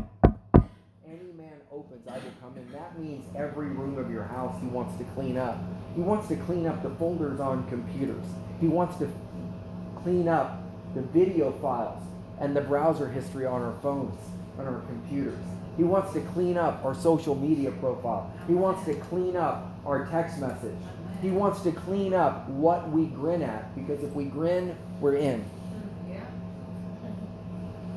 [1.06, 2.72] Any man opens, I will come in.
[2.72, 5.58] That means every room of your house He wants to clean up.
[5.96, 8.26] He wants to clean up the folders on computers.
[8.62, 9.10] He wants to
[10.04, 10.62] clean up
[10.94, 12.02] the video files
[12.40, 14.18] and the browser history on our phones,
[14.58, 15.40] on our computers.
[15.78, 18.32] He wants to clean up our social media profile.
[18.48, 20.78] He wants to clean up our text message.
[21.22, 25.44] He wants to clean up what we grin at because if we grin, we're in.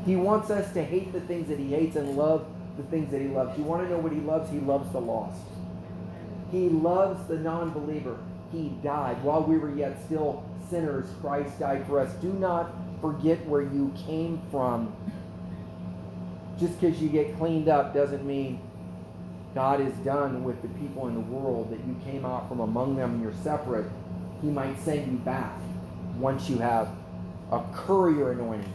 [0.08, 2.46] He wants us to hate the things that he hates and love
[2.78, 3.58] the things that he loves.
[3.58, 4.50] You want to know what he loves?
[4.50, 5.42] He loves the lost.
[6.50, 8.18] He loves the non believer.
[8.50, 9.22] He died.
[9.22, 12.10] While we were yet still sinners, Christ died for us.
[12.22, 12.72] Do not
[13.02, 14.94] forget where you came from.
[16.58, 18.60] Just because you get cleaned up doesn't mean
[19.54, 22.96] God is done with the people in the world that you came out from among
[22.96, 23.86] them and you're separate.
[24.42, 25.52] He might send you back
[26.18, 26.88] once you have
[27.50, 28.72] a courier anointing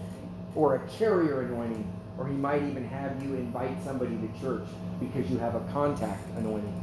[0.55, 4.67] or a carrier anointing, or he might even have you invite somebody to church
[4.99, 6.79] because you have a contact anointing.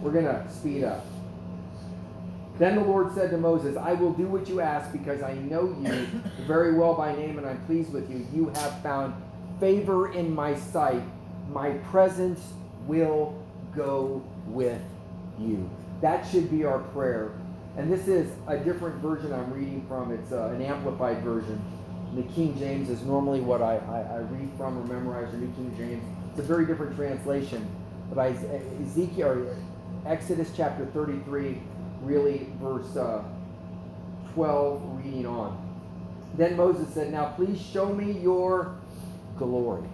[0.00, 1.04] We're going to speed up.
[2.58, 5.76] Then the Lord said to Moses, I will do what you ask because I know
[5.80, 6.06] you
[6.46, 8.26] very well by name and I'm pleased with you.
[8.32, 9.14] You have found
[9.60, 11.02] favor in my sight.
[11.50, 12.40] My presence
[12.86, 13.40] will
[13.74, 14.82] go with
[15.38, 15.68] you.
[16.00, 17.32] That should be our prayer.
[17.76, 20.12] And this is a different version I'm reading from.
[20.12, 21.60] It's uh, an amplified version.
[22.14, 25.52] The King James is normally what I, I, I read from or memorize, or New
[25.54, 26.04] King James.
[26.30, 27.66] It's a very different translation.
[28.12, 28.36] But
[28.82, 29.56] Ezekiel,
[30.06, 31.60] Exodus chapter 33,
[32.02, 33.24] really verse uh,
[34.34, 35.60] 12, reading on.
[36.36, 38.76] Then Moses said, Now please show me your
[39.36, 39.88] glory.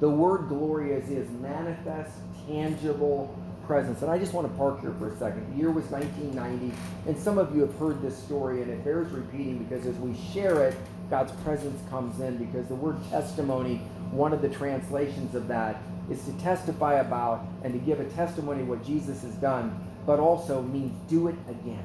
[0.00, 2.12] The word glory is his manifest,
[2.46, 3.34] tangible
[3.66, 4.02] presence.
[4.02, 5.52] And I just want to park here for a second.
[5.52, 9.10] The year was 1990, and some of you have heard this story, and it bears
[9.10, 10.76] repeating because as we share it,
[11.10, 13.76] God's presence comes in because the word testimony,
[14.10, 18.62] one of the translations of that, is to testify about and to give a testimony
[18.62, 21.84] of what Jesus has done, but also means do it again.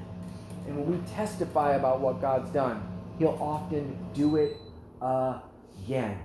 [0.67, 2.83] And when we testify about what God's done,
[3.17, 4.57] He'll often do it
[5.01, 6.19] again.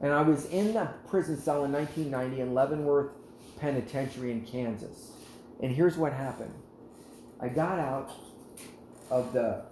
[0.00, 3.12] And I was in the prison cell in 1990 in Leavenworth
[3.58, 5.12] Penitentiary in Kansas.
[5.62, 6.54] And here's what happened
[7.40, 8.10] I got out
[9.10, 9.62] of the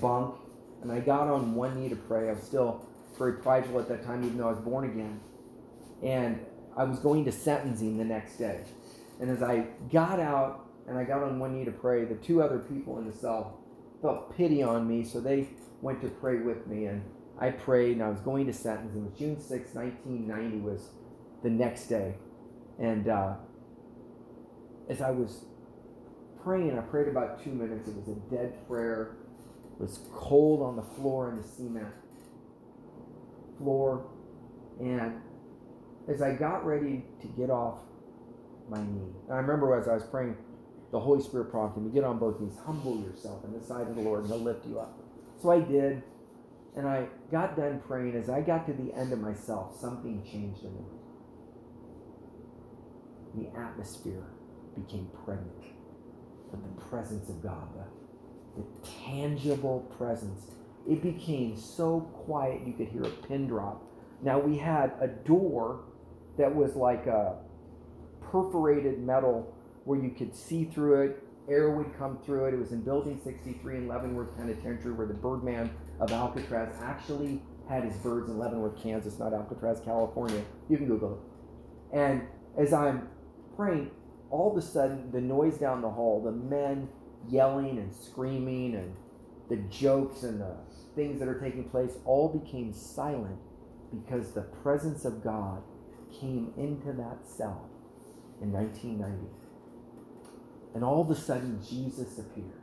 [0.00, 0.36] bunk
[0.82, 2.28] and I got on one knee to pray.
[2.28, 2.86] I was still
[3.18, 5.20] very prideful at that time, even though I was born again.
[6.02, 6.44] And
[6.76, 8.60] I was going to sentencing the next day.
[9.20, 12.42] And as I got out and I got on one knee to pray, the two
[12.42, 13.60] other people in the cell
[14.02, 15.48] felt pity on me, so they
[15.80, 16.86] went to pray with me.
[16.86, 17.02] And
[17.44, 19.02] I prayed, and I was going to sentencing.
[19.02, 20.88] It was June 6, 1990, was
[21.42, 22.14] the next day.
[22.78, 23.34] And uh,
[24.88, 25.44] as I was
[26.42, 27.86] praying, I prayed about two minutes.
[27.86, 29.16] It was a dead prayer.
[29.78, 31.92] It was cold on the floor in the cement
[33.58, 34.06] floor.
[34.80, 35.20] And
[36.08, 37.80] as I got ready to get off
[38.70, 40.34] my knee, I remember as I was praying,
[40.92, 43.96] the Holy Spirit prompted me, get on both knees, humble yourself in the sight of
[43.96, 44.98] the Lord, and He'll lift you up.
[45.42, 46.02] So I did,
[46.76, 48.16] and I got done praying.
[48.16, 50.84] As I got to the end of myself, something changed in me.
[53.36, 54.26] The atmosphere
[54.74, 55.64] became pregnant
[56.50, 60.50] with the presence of God, the, the tangible presence.
[60.88, 63.82] It became so quiet you could hear a pin drop.
[64.22, 65.84] Now we had a door
[66.38, 67.36] that was like a
[68.20, 69.54] perforated metal
[69.84, 71.22] where you could see through it.
[71.48, 72.54] Air would come through it.
[72.54, 75.70] It was in Building 63 in Leavenworth Penitentiary where the Birdman
[76.00, 80.42] of Alcatraz actually had his birds in Leavenworth, Kansas, not Alcatraz, California.
[80.68, 81.14] You can Google
[81.92, 81.98] it.
[81.98, 82.22] And
[82.58, 83.08] as I'm
[83.56, 83.90] praying,
[84.30, 86.88] all of a sudden the noise down the hall, the men
[87.28, 88.94] yelling and screaming and
[89.48, 90.56] the jokes and the
[90.94, 93.38] things that are taking place all became silent
[93.90, 95.62] because the presence of God
[96.20, 97.68] came into that cell
[98.40, 99.28] in 1990.
[100.74, 102.60] And all of a sudden, Jesus appeared.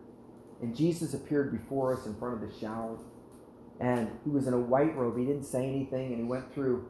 [0.62, 2.98] And Jesus appeared before us in front of the shower.
[3.82, 5.18] And he was in a white robe.
[5.18, 6.14] He didn't say anything.
[6.14, 6.88] And he went through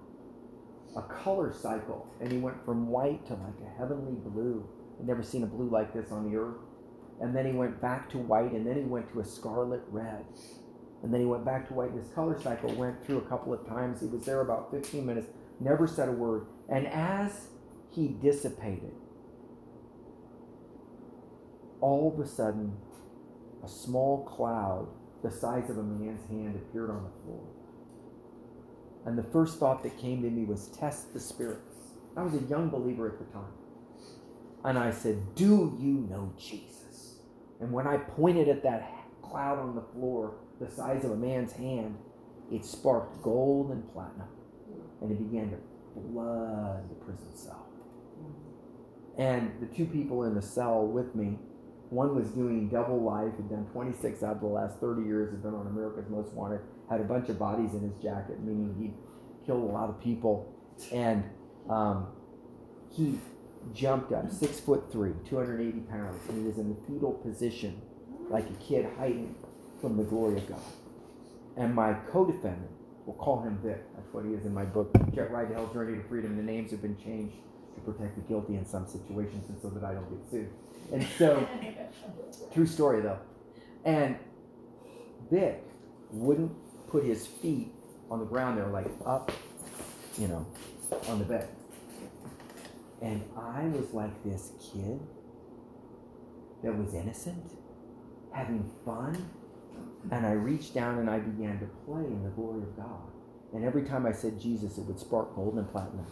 [0.95, 2.05] a color cycle.
[2.19, 4.67] And he went from white to like a heavenly blue.
[4.99, 6.57] I'd never seen a blue like this on the earth.
[7.21, 8.51] And then he went back to white.
[8.51, 10.25] And then he went to a scarlet red.
[11.01, 11.95] And then he went back to white.
[11.95, 14.01] This color cycle went through a couple of times.
[14.01, 15.27] He was there about 15 minutes,
[15.59, 16.45] never said a word.
[16.69, 17.47] And as
[17.89, 18.93] he dissipated,
[21.79, 22.77] all of a sudden,
[23.63, 24.87] a small cloud
[25.23, 27.43] the size of a man's hand appeared on the floor.
[29.05, 31.95] And the first thought that came to me was test the spirits.
[32.15, 33.53] I was a young believer at the time.
[34.63, 37.19] And I said, Do you know Jesus?
[37.59, 38.91] And when I pointed at that
[39.21, 41.97] cloud on the floor, the size of a man's hand,
[42.51, 44.27] it sparked gold and platinum.
[45.01, 45.57] And it began to
[45.93, 47.65] flood the prison cell.
[49.17, 51.37] And the two people in the cell with me,
[51.91, 55.43] one was doing double life, had done 26 out of the last 30 years, had
[55.43, 59.45] been on America's Most Wanted, had a bunch of bodies in his jacket, meaning he
[59.45, 60.55] killed a lot of people.
[60.93, 61.25] And
[61.69, 62.07] um,
[62.95, 63.19] he
[63.73, 67.81] jumped up, six foot three, 280 pounds, and he was in the fetal position,
[68.29, 69.35] like a kid hiding
[69.81, 70.61] from the glory of God.
[71.57, 72.71] And my co-defendant,
[73.05, 73.83] we'll call him Vic.
[73.97, 76.37] That's what he is in my book, Jet Ride to Hell, Journey to Freedom.
[76.37, 77.35] The names have been changed
[77.75, 80.49] to protect the guilty in some situations and so that I don't get sued.
[80.91, 81.47] And so,
[82.53, 83.19] true story though.
[83.85, 84.17] And
[85.29, 85.63] Vic
[86.11, 86.51] wouldn't
[86.89, 87.73] put his feet
[88.09, 88.57] on the ground.
[88.57, 89.31] They were like up,
[90.17, 90.45] you know,
[91.07, 91.47] on the bed.
[93.01, 94.99] And I was like this kid
[96.63, 97.51] that was innocent,
[98.31, 99.29] having fun,
[100.11, 103.01] and I reached down and I began to play in the glory of God.
[103.53, 106.05] And every time I said Jesus, it would spark gold and platinum.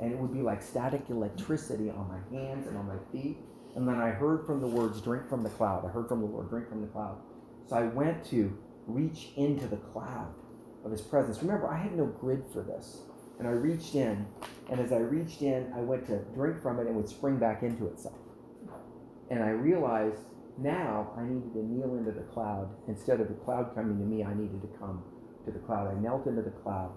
[0.00, 3.36] And it would be like static electricity on my hands and on my feet.
[3.76, 5.84] And then I heard from the words, drink from the cloud.
[5.86, 7.18] I heard from the Lord, drink from the cloud.
[7.68, 8.56] So I went to
[8.86, 10.34] reach into the cloud
[10.84, 11.40] of his presence.
[11.42, 13.02] Remember, I had no grid for this.
[13.38, 14.26] And I reached in,
[14.70, 17.62] and as I reached in, I went to drink from it and would spring back
[17.62, 18.18] into itself.
[19.30, 20.24] And I realized
[20.58, 22.68] now I needed to kneel into the cloud.
[22.88, 25.02] Instead of the cloud coming to me, I needed to come
[25.46, 25.88] to the cloud.
[25.88, 26.92] I knelt into the cloud,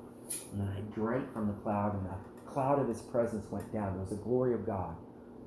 [0.52, 3.96] and I drank from the cloud, and the cloud of his presence went down.
[3.96, 4.96] It was the glory of God,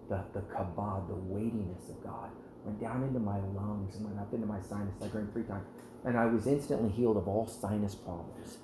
[0.08, 2.30] the, the kabod, the weightiness of God,
[2.64, 4.94] went down into my lungs and went up into my sinus.
[5.02, 5.66] I drank three times.
[6.04, 8.58] And I was instantly healed of all sinus problems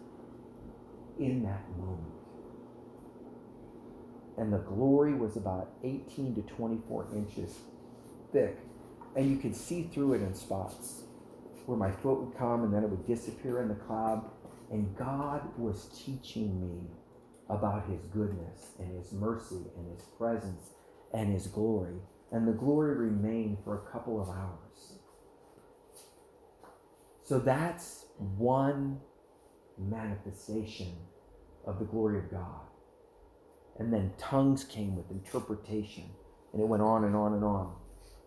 [1.18, 2.14] in that moment.
[4.38, 7.58] And the glory was about 18 to 24 inches
[8.32, 8.58] thick.
[9.14, 11.02] And you could see through it in spots
[11.66, 14.24] where my foot would come and then it would disappear in the cloud.
[14.70, 16.88] And God was teaching me
[17.48, 20.70] about his goodness and his mercy and his presence
[21.12, 21.96] and his glory.
[22.30, 24.98] And the glory remained for a couple of hours.
[27.22, 29.00] So that's one
[29.78, 30.94] manifestation
[31.66, 32.60] of the glory of God.
[33.78, 36.04] And then tongues came with interpretation,
[36.52, 37.74] and it went on and on and on.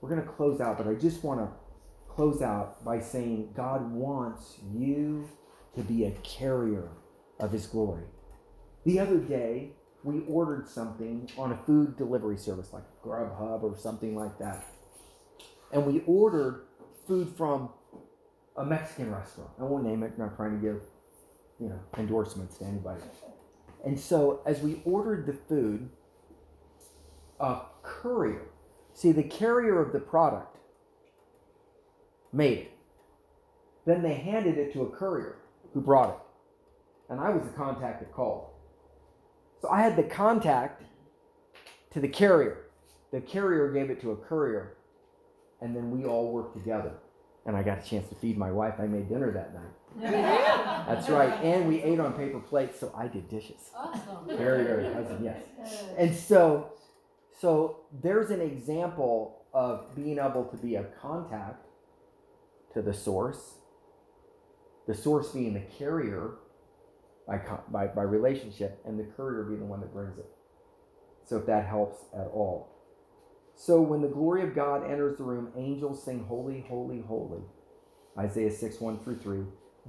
[0.02, 1.50] We're going to close out, but I just want to
[2.08, 5.30] close out by saying God wants you
[5.76, 6.90] to be a carrier
[7.40, 8.06] of His glory.
[8.86, 9.72] The other day,
[10.06, 14.64] we ordered something on a food delivery service like Grubhub or something like that.
[15.74, 16.68] And we ordered
[17.08, 17.70] food from
[18.56, 19.50] a Mexican restaurant.
[19.60, 20.82] I won't name it, I'm not trying to give,
[21.60, 23.02] you know, endorsements to anybody.
[23.84, 25.90] And so as we ordered the food,
[27.40, 28.44] a courier,
[28.94, 30.58] see the carrier of the product
[32.32, 32.72] made it.
[33.86, 35.38] Then they handed it to a courier
[35.74, 37.12] who brought it.
[37.12, 38.50] And I was the contact that called.
[39.62, 40.84] So I had the contact
[41.92, 42.66] to the carrier.
[43.12, 44.78] The carrier gave it to a courier.
[45.62, 46.94] And then we all worked together
[47.46, 48.76] and I got a chance to feed my wife.
[48.80, 49.72] I made dinner that night.
[50.88, 51.32] That's right.
[51.44, 53.70] And we ate on paper plates, so I did dishes.
[53.76, 54.38] Awesome.
[54.38, 55.84] Very, very cousin, yes.
[55.98, 56.72] And so
[57.40, 61.66] so there's an example of being able to be a contact
[62.74, 63.56] to the source,
[64.88, 66.36] the source being the carrier
[67.28, 70.30] by, by, by relationship, and the courier be the one that brings it.
[71.26, 72.70] So if that helps at all.
[73.56, 77.42] So when the glory of God enters the room, angels sing, Holy, Holy, Holy.
[78.18, 79.40] Isaiah 6, 1 through 3.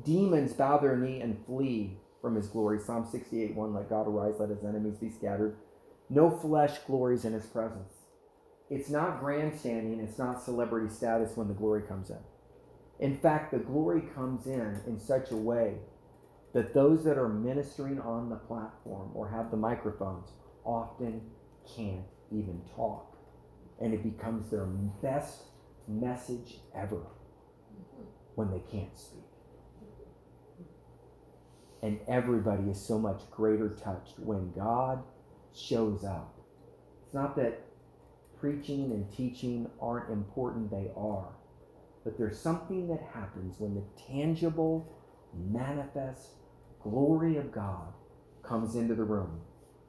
[0.05, 2.80] Demons bow their knee and flee from his glory.
[2.80, 3.74] Psalm 68, 1.
[3.74, 5.57] Let God arise, let his enemies be scattered.
[6.09, 7.93] No flesh glories in his presence.
[8.68, 12.18] It's not grandstanding, it's not celebrity status when the glory comes in.
[12.99, 15.74] In fact, the glory comes in in such a way
[16.57, 20.30] that those that are ministering on the platform or have the microphones
[20.64, 21.20] often
[21.76, 23.14] can't even talk
[23.78, 24.64] and it becomes their
[25.02, 25.42] best
[25.86, 27.02] message ever
[28.36, 29.20] when they can't speak.
[31.82, 35.02] And everybody is so much greater touched when God
[35.54, 36.38] shows up.
[37.04, 37.66] It's not that
[38.40, 41.34] preaching and teaching aren't important, they are.
[42.02, 44.90] But there's something that happens when the tangible,
[45.34, 46.30] manifest
[46.91, 47.93] glory of God
[48.43, 49.41] comes into the room.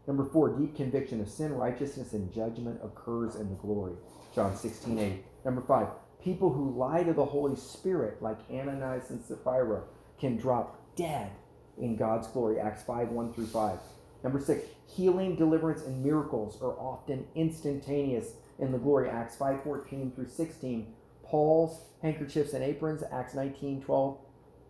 [0.08, 3.94] Number four, deep conviction of sin, righteousness, and judgment occurs in the glory.
[4.34, 5.24] John 16, 8.
[5.46, 5.88] Number five,
[6.24, 9.84] people who lie to the Holy Spirit, like Ananias and Sapphira,
[10.20, 11.32] can drop dead
[11.78, 12.60] in God's glory.
[12.60, 13.80] Acts 5, 1 through 5.
[14.24, 19.10] Number six, healing, deliverance, and miracles are often instantaneous in the glory.
[19.10, 20.94] Acts 5, 14 through 16.
[21.24, 24.18] Paul's handkerchiefs and aprons, Acts 19, 12.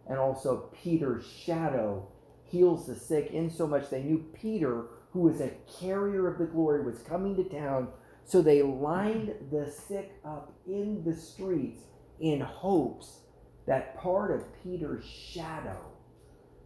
[0.10, 2.08] And also Peter's shadow
[2.50, 4.88] heals the sick, in so much they knew Peter
[5.18, 7.88] who was a carrier of the glory, was coming to town.
[8.26, 11.82] So they lined the sick up in the streets
[12.20, 13.22] in hopes
[13.66, 15.80] that part of Peter's shadow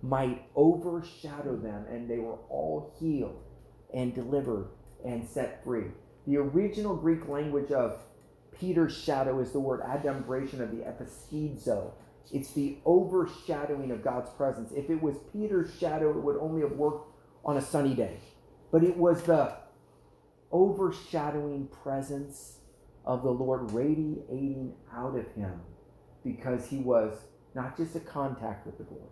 [0.01, 3.43] might overshadow them and they were all healed
[3.93, 4.67] and delivered
[5.05, 5.85] and set free.
[6.27, 7.99] The original Greek language of
[8.59, 11.91] Peter's shadow is the word adumbration of the episkizo.
[12.31, 14.71] It's the overshadowing of God's presence.
[14.71, 17.09] If it was Peter's shadow, it would only have worked
[17.43, 18.17] on a sunny day
[18.71, 19.53] but it was the
[20.51, 22.57] overshadowing presence
[23.05, 25.61] of the Lord radiating out of him
[26.23, 27.13] because he was
[27.53, 29.09] not just a contact with the Lord.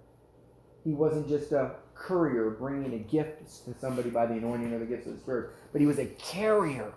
[0.83, 4.85] He wasn't just a courier bringing a gift to somebody by the anointing of the
[4.85, 6.93] gifts of the Spirit, but he was a carrier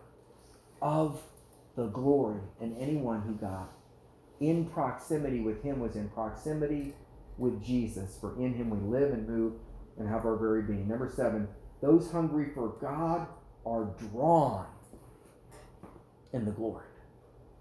[0.80, 1.20] of
[1.76, 2.40] the glory.
[2.60, 3.72] And anyone who got
[4.42, 6.94] in proximity with him was in proximity
[7.38, 8.18] with Jesus.
[8.20, 9.54] For in him we live and move
[9.98, 10.88] and have our very being.
[10.88, 11.48] Number seven,
[11.82, 13.28] those hungry for God
[13.66, 14.66] are drawn
[16.32, 16.86] in the glory.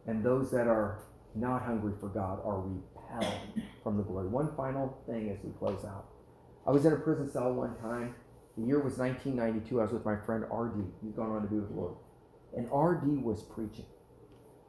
[0.07, 1.03] and those that are
[1.35, 3.41] not hungry for God are repelled
[3.83, 4.27] from the glory.
[4.27, 6.05] One final thing as we close out.
[6.67, 8.15] I was in a prison cell one time.
[8.57, 9.79] The year was 1992.
[9.79, 10.85] I was with my friend RD.
[11.03, 11.95] He's gone on to be with the Lord.
[12.55, 13.85] And RD was preaching.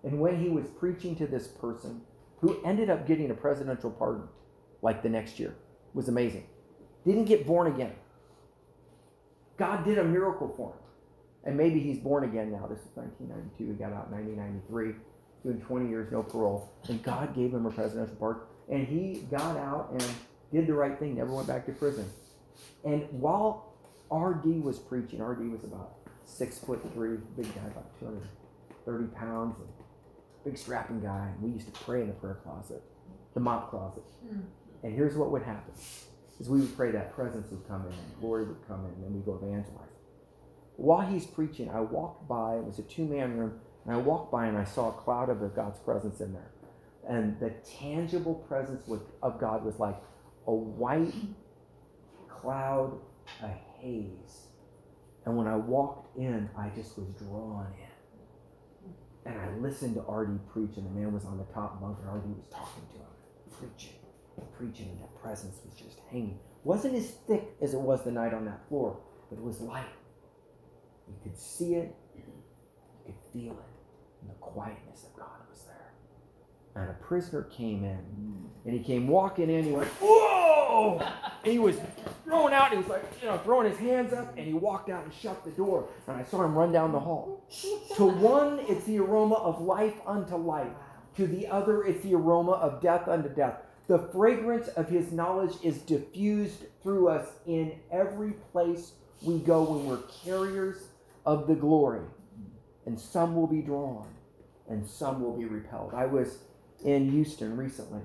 [0.05, 2.03] And when he was preaching to this person
[2.41, 4.29] who ended up getting a presidential pardon
[4.83, 5.55] like the next year,
[5.95, 6.47] was amazing.
[7.05, 7.93] Didn't get born again.
[9.57, 10.79] God did a miracle for him.
[11.45, 12.67] And maybe he's born again now.
[12.67, 13.73] This is 1992.
[13.73, 14.95] He got out in 1993,
[15.45, 16.73] doing 20 years, no parole.
[16.89, 18.43] And God gave him a presidential pardon.
[18.71, 20.05] And he got out and
[20.53, 22.09] did the right thing, never went back to prison.
[22.85, 23.75] And while
[24.11, 25.95] RD was preaching, RD was about
[26.25, 29.57] six foot three, big guy, about 230 pounds,
[30.45, 31.29] big strapping guy.
[31.33, 32.83] And we used to pray in the prayer closet,
[33.35, 34.05] the mop closet.
[34.27, 34.43] Mm.
[34.83, 35.75] And here's what would happen.
[36.41, 39.05] is we would pray, that presence would come in, and glory would come in, and
[39.05, 39.89] then we go evangelize.
[40.77, 44.33] While he's preaching, I walked by, it was a two man room, and I walked
[44.33, 46.51] by and I saw a cloud of God's presence in there.
[47.09, 48.89] And the tangible presence
[49.23, 49.97] of God was like
[50.47, 51.15] a white
[52.29, 52.99] cloud,
[53.43, 54.47] a haze.
[55.25, 57.82] And when I walked in, I just was drawn in.
[59.25, 62.09] And I listened to Artie preach, and the man was on the top bunk, and
[62.09, 63.07] Artie was talking to him,
[63.59, 63.95] preaching,
[64.59, 66.39] preaching, and that presence was just hanging.
[66.65, 68.99] Wasn't as thick as it was the night on that floor,
[69.31, 69.85] but it was light.
[71.09, 72.23] You could see it, you
[73.05, 75.42] could feel it, and the quietness of God.
[76.75, 78.49] And a prisoner came in, mm.
[78.65, 79.65] and he came walking in.
[79.65, 80.99] He went, "Whoa!"
[81.45, 81.77] And he was
[82.25, 82.71] throwing out.
[82.71, 85.45] He was like, you know, throwing his hands up, and he walked out and shut
[85.45, 85.89] the door.
[86.07, 87.47] And I saw him run down the hall.
[87.97, 90.73] to one, it's the aroma of life unto life.
[91.17, 93.57] To the other, it's the aroma of death unto death.
[93.87, 99.87] The fragrance of his knowledge is diffused through us in every place we go when
[99.87, 100.85] we're carriers
[101.27, 102.07] of the glory.
[102.87, 104.09] And some will be drawn
[104.69, 105.93] and some will be repelled.
[105.95, 106.39] I was
[106.83, 108.01] in Houston recently,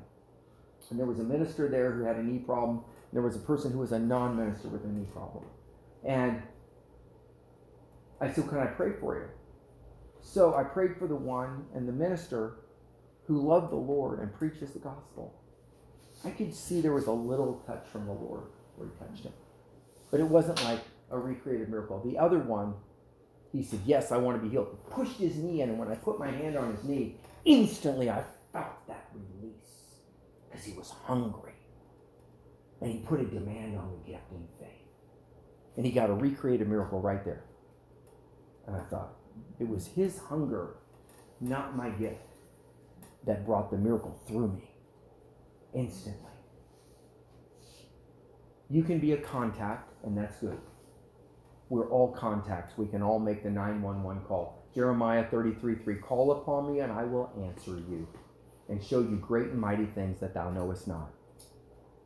[0.89, 2.81] and there was a minister there who had a knee problem.
[3.11, 5.43] There was a person who was a non minister with a knee problem.
[6.05, 6.41] And
[8.21, 9.27] I said, Can I pray for you?
[10.21, 12.55] So I prayed for the one and the minister
[13.25, 15.33] who loved the Lord and preaches the gospel.
[16.23, 18.43] I could see there was a little touch from the Lord
[18.75, 19.33] where he touched him.
[20.09, 20.79] But it wasn't like
[21.11, 22.01] a recreated miracle.
[22.03, 22.73] The other one
[23.51, 24.69] he said, Yes, I want to be healed.
[24.71, 27.15] He pushed his knee in, and when I put my hand on his knee,
[27.45, 28.23] instantly I
[28.57, 30.01] felt that release
[30.49, 31.53] because he was hungry.
[32.81, 34.69] And he put a demand on the gift in faith.
[35.75, 37.43] And he got to recreate a miracle right there.
[38.67, 39.13] And I thought,
[39.59, 40.75] it was his hunger,
[41.39, 42.21] not my gift,
[43.25, 44.69] that brought the miracle through me
[45.73, 46.31] instantly.
[48.69, 50.59] You can be a contact, and that's good
[51.69, 52.77] we're all contacts.
[52.77, 54.63] We can all make the 911 call.
[54.73, 58.07] Jeremiah 33 3 Call upon me, and I will answer you
[58.69, 61.11] and show you great and mighty things that thou knowest not.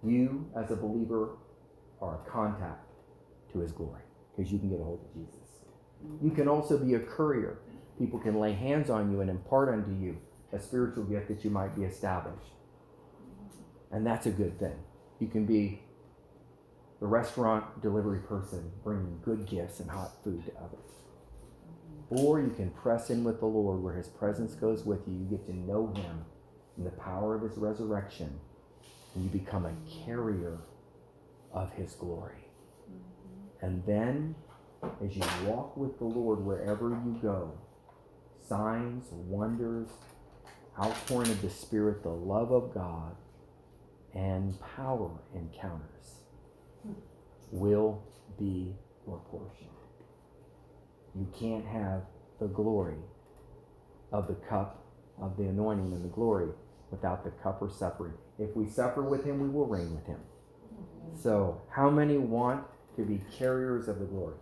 [0.04, 1.38] You, as a believer,
[2.02, 2.86] are a contact
[3.54, 4.02] to his glory
[4.36, 5.66] because you can get a hold of Jesus.
[6.22, 7.60] You can also be a courier.
[8.00, 10.18] People can lay hands on you and impart unto you
[10.52, 12.54] a spiritual gift that you might be established.
[13.92, 14.76] And that's a good thing.
[15.20, 15.82] You can be
[17.00, 20.80] the restaurant delivery person bringing good gifts and hot food to others.
[22.10, 25.14] Or you can press in with the Lord where his presence goes with you.
[25.14, 26.26] You get to know him
[26.78, 28.40] in the power of his resurrection,
[29.16, 30.60] and you become a carrier
[31.54, 32.48] of his glory.
[32.90, 33.66] Mm-hmm.
[33.66, 34.36] And then,
[35.04, 37.52] as you walk with the Lord wherever you go,
[38.48, 39.90] signs, wonders,
[40.80, 43.16] outpouring of the Spirit, the love of God,
[44.14, 46.22] and power encounters
[47.52, 48.02] will
[48.40, 49.68] be your portion.
[51.16, 52.04] You can't have
[52.40, 52.98] the glory
[54.12, 54.81] of the cup
[55.22, 56.50] of the anointing and the glory
[56.90, 58.14] without the cup or suffering.
[58.40, 60.20] If we suffer with him, we will reign with him.
[61.22, 62.64] So, how many want
[62.96, 64.36] to be carriers of the glory?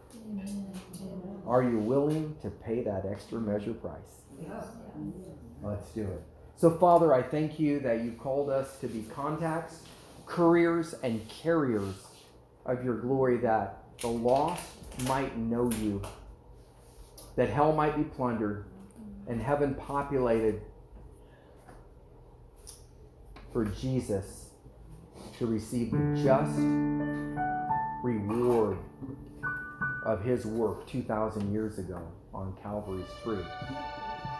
[1.48, 4.24] Are you willing to pay that extra measure price?
[5.62, 6.24] Let's do it.
[6.56, 9.82] So, Father, I thank you that you called us to be contacts,
[10.26, 11.96] couriers, and carriers
[12.66, 14.64] of your glory that the lost
[15.08, 16.02] might know you,
[17.36, 18.66] that hell might be plundered,
[19.28, 20.62] and heaven populated
[23.52, 24.50] for Jesus
[25.38, 26.58] to receive the just
[28.04, 28.78] reward
[30.06, 32.02] of his work 2,000 years ago
[32.34, 33.44] on Calvary's tree.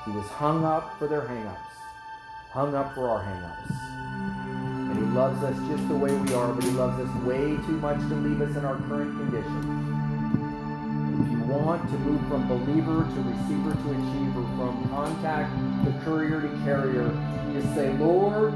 [0.06, 1.58] He was hung up for their hangups,
[2.52, 3.90] hung up for our hangups.
[4.90, 7.78] And He loves us just the way we are, but He loves us way too
[7.78, 10.00] much to leave us in our current condition.
[11.22, 15.54] If you want to move from believer to receiver to achiever, from contact
[15.92, 17.10] to courier to carrier.
[17.54, 18.54] Just say, Lord,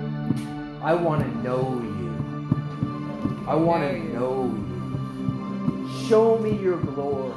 [0.82, 3.46] I want to know you.
[3.48, 6.08] I want to know you.
[6.08, 7.34] Show me your glory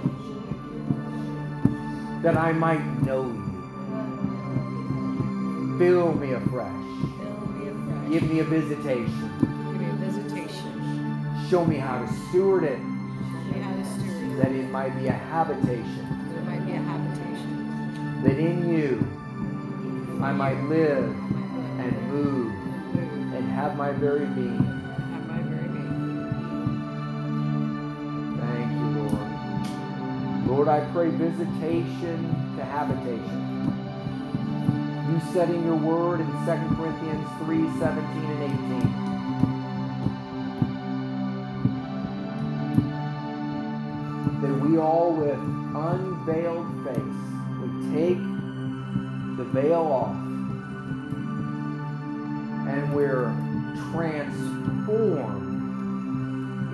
[2.22, 3.42] that I might know you.
[5.78, 6.72] Fill me afresh.
[6.72, 8.11] Fill me afresh.
[8.11, 9.30] Give me a visitation.
[9.40, 11.47] Give me a visitation.
[11.49, 14.36] Show me how to steward it, Show me how to steward it.
[14.38, 16.07] that it might be a habitation.
[16.32, 18.22] That it might be a habitation.
[18.24, 19.07] That in you
[20.23, 22.53] I might live and move
[23.35, 24.64] and have my very being.
[24.64, 26.33] Have my very being.
[28.41, 30.49] Thank you, Lord.
[30.49, 33.43] Lord, I pray visitation to habitation.
[35.12, 36.33] You said in your word in 2
[36.77, 39.07] Corinthians 3 17 and 18
[44.43, 45.39] that we all with
[45.75, 47.21] unveiled face
[47.61, 48.36] would take
[49.53, 50.16] veil off
[52.68, 53.32] and we're
[53.92, 55.55] transformed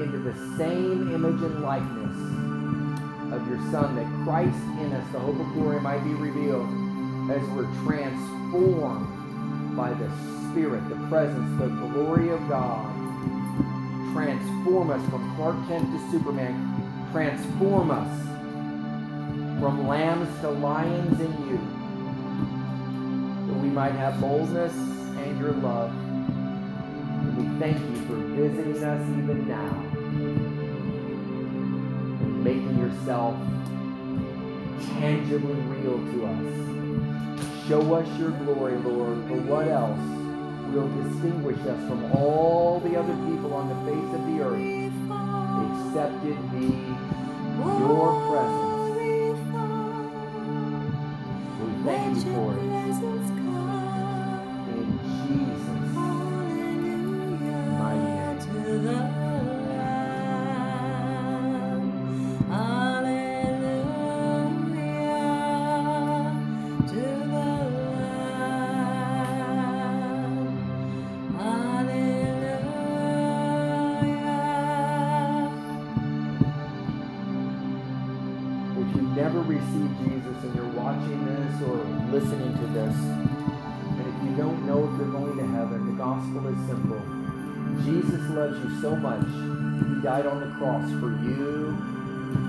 [0.00, 2.16] into the same image and likeness
[3.32, 6.68] of your Son, that Christ in us, the hope of glory, might be revealed
[7.30, 9.06] as we're transformed
[9.76, 10.10] by the
[10.50, 12.92] Spirit, the presence, the glory of God.
[14.12, 16.54] Transform us from Clark Kent to Superman.
[17.12, 18.22] Transform us
[19.60, 21.58] from lambs to lions in you,
[23.72, 25.90] might have boldness and your love.
[25.90, 29.88] And we thank you for visiting us even now
[32.20, 33.34] and making yourself
[34.98, 36.44] tangibly real to us.
[37.66, 39.98] Show us your glory, Lord, for what else
[40.74, 44.60] will distinguish us from all the other people on the face of the earth,
[45.88, 46.68] except it be
[47.80, 48.72] your presence.
[51.58, 52.52] We thank you for
[53.38, 53.41] it.
[82.12, 86.46] Listening to this, and if you don't know if you're going to heaven, the gospel
[86.46, 87.00] is simple.
[87.88, 91.72] Jesus loves you so much, he died on the cross for you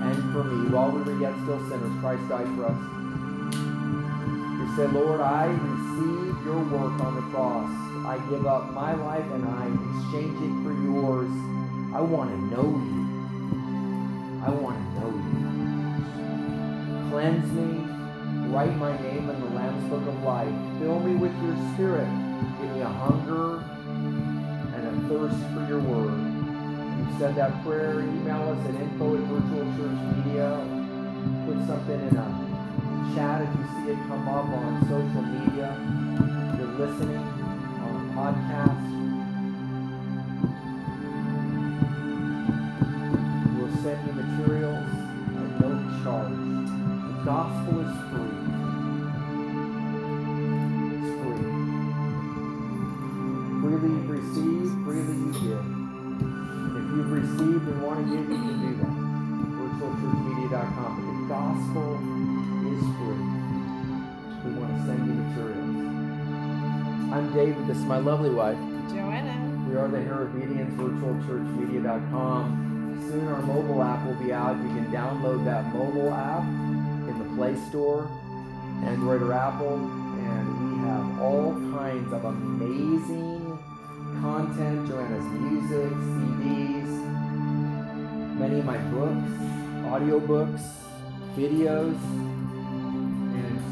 [0.04, 0.68] and for me.
[0.68, 2.76] While we were yet still sinners, Christ died for us.
[3.56, 7.70] You say, Lord, I receive your work on the cross.
[8.04, 11.32] I give up my life and I exchange it for yours.
[11.94, 13.00] I want to know you.
[14.44, 15.40] I want to know you.
[17.08, 17.80] Cleanse me.
[18.52, 20.52] Write my name in the Book of Life.
[20.78, 22.08] Fill me with your spirit.
[22.60, 23.64] Give me a hunger
[24.74, 26.18] and a thirst for your word.
[26.98, 28.00] You said that prayer.
[28.00, 30.60] Email us at info at virtual church media.
[31.46, 35.72] Put something in a chat if you see it come up on social media.
[36.52, 38.93] If you're listening on a podcast.
[67.84, 68.56] Is my lovely wife.
[68.88, 69.36] Joanna.
[69.68, 73.06] We are the Herobedians, virtualchurchmedia.com.
[73.10, 74.56] Soon our mobile app will be out.
[74.56, 76.44] You can download that mobile app
[77.08, 78.08] in the Play Store,
[78.84, 83.58] Android or Apple, and we have all kinds of amazing
[84.20, 86.88] content, Joanna's music, CDs,
[88.38, 89.28] many of my books,
[89.92, 90.62] audiobooks,
[91.36, 91.98] videos,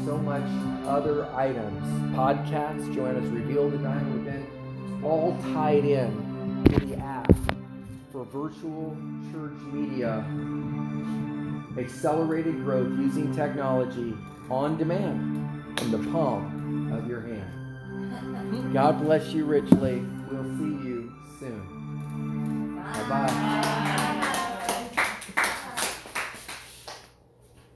[0.05, 0.43] so much
[0.87, 4.45] other items podcasts, Joanna's Reveal the Dying Within,
[5.03, 7.31] all tied in to the app
[8.11, 8.97] for virtual
[9.31, 10.25] church media,
[11.77, 14.13] accelerated growth using technology
[14.49, 18.73] on demand in the palm of your hand.
[18.73, 20.05] God bless you richly.
[20.29, 22.75] We'll see you soon.
[22.75, 24.39] Bye bye.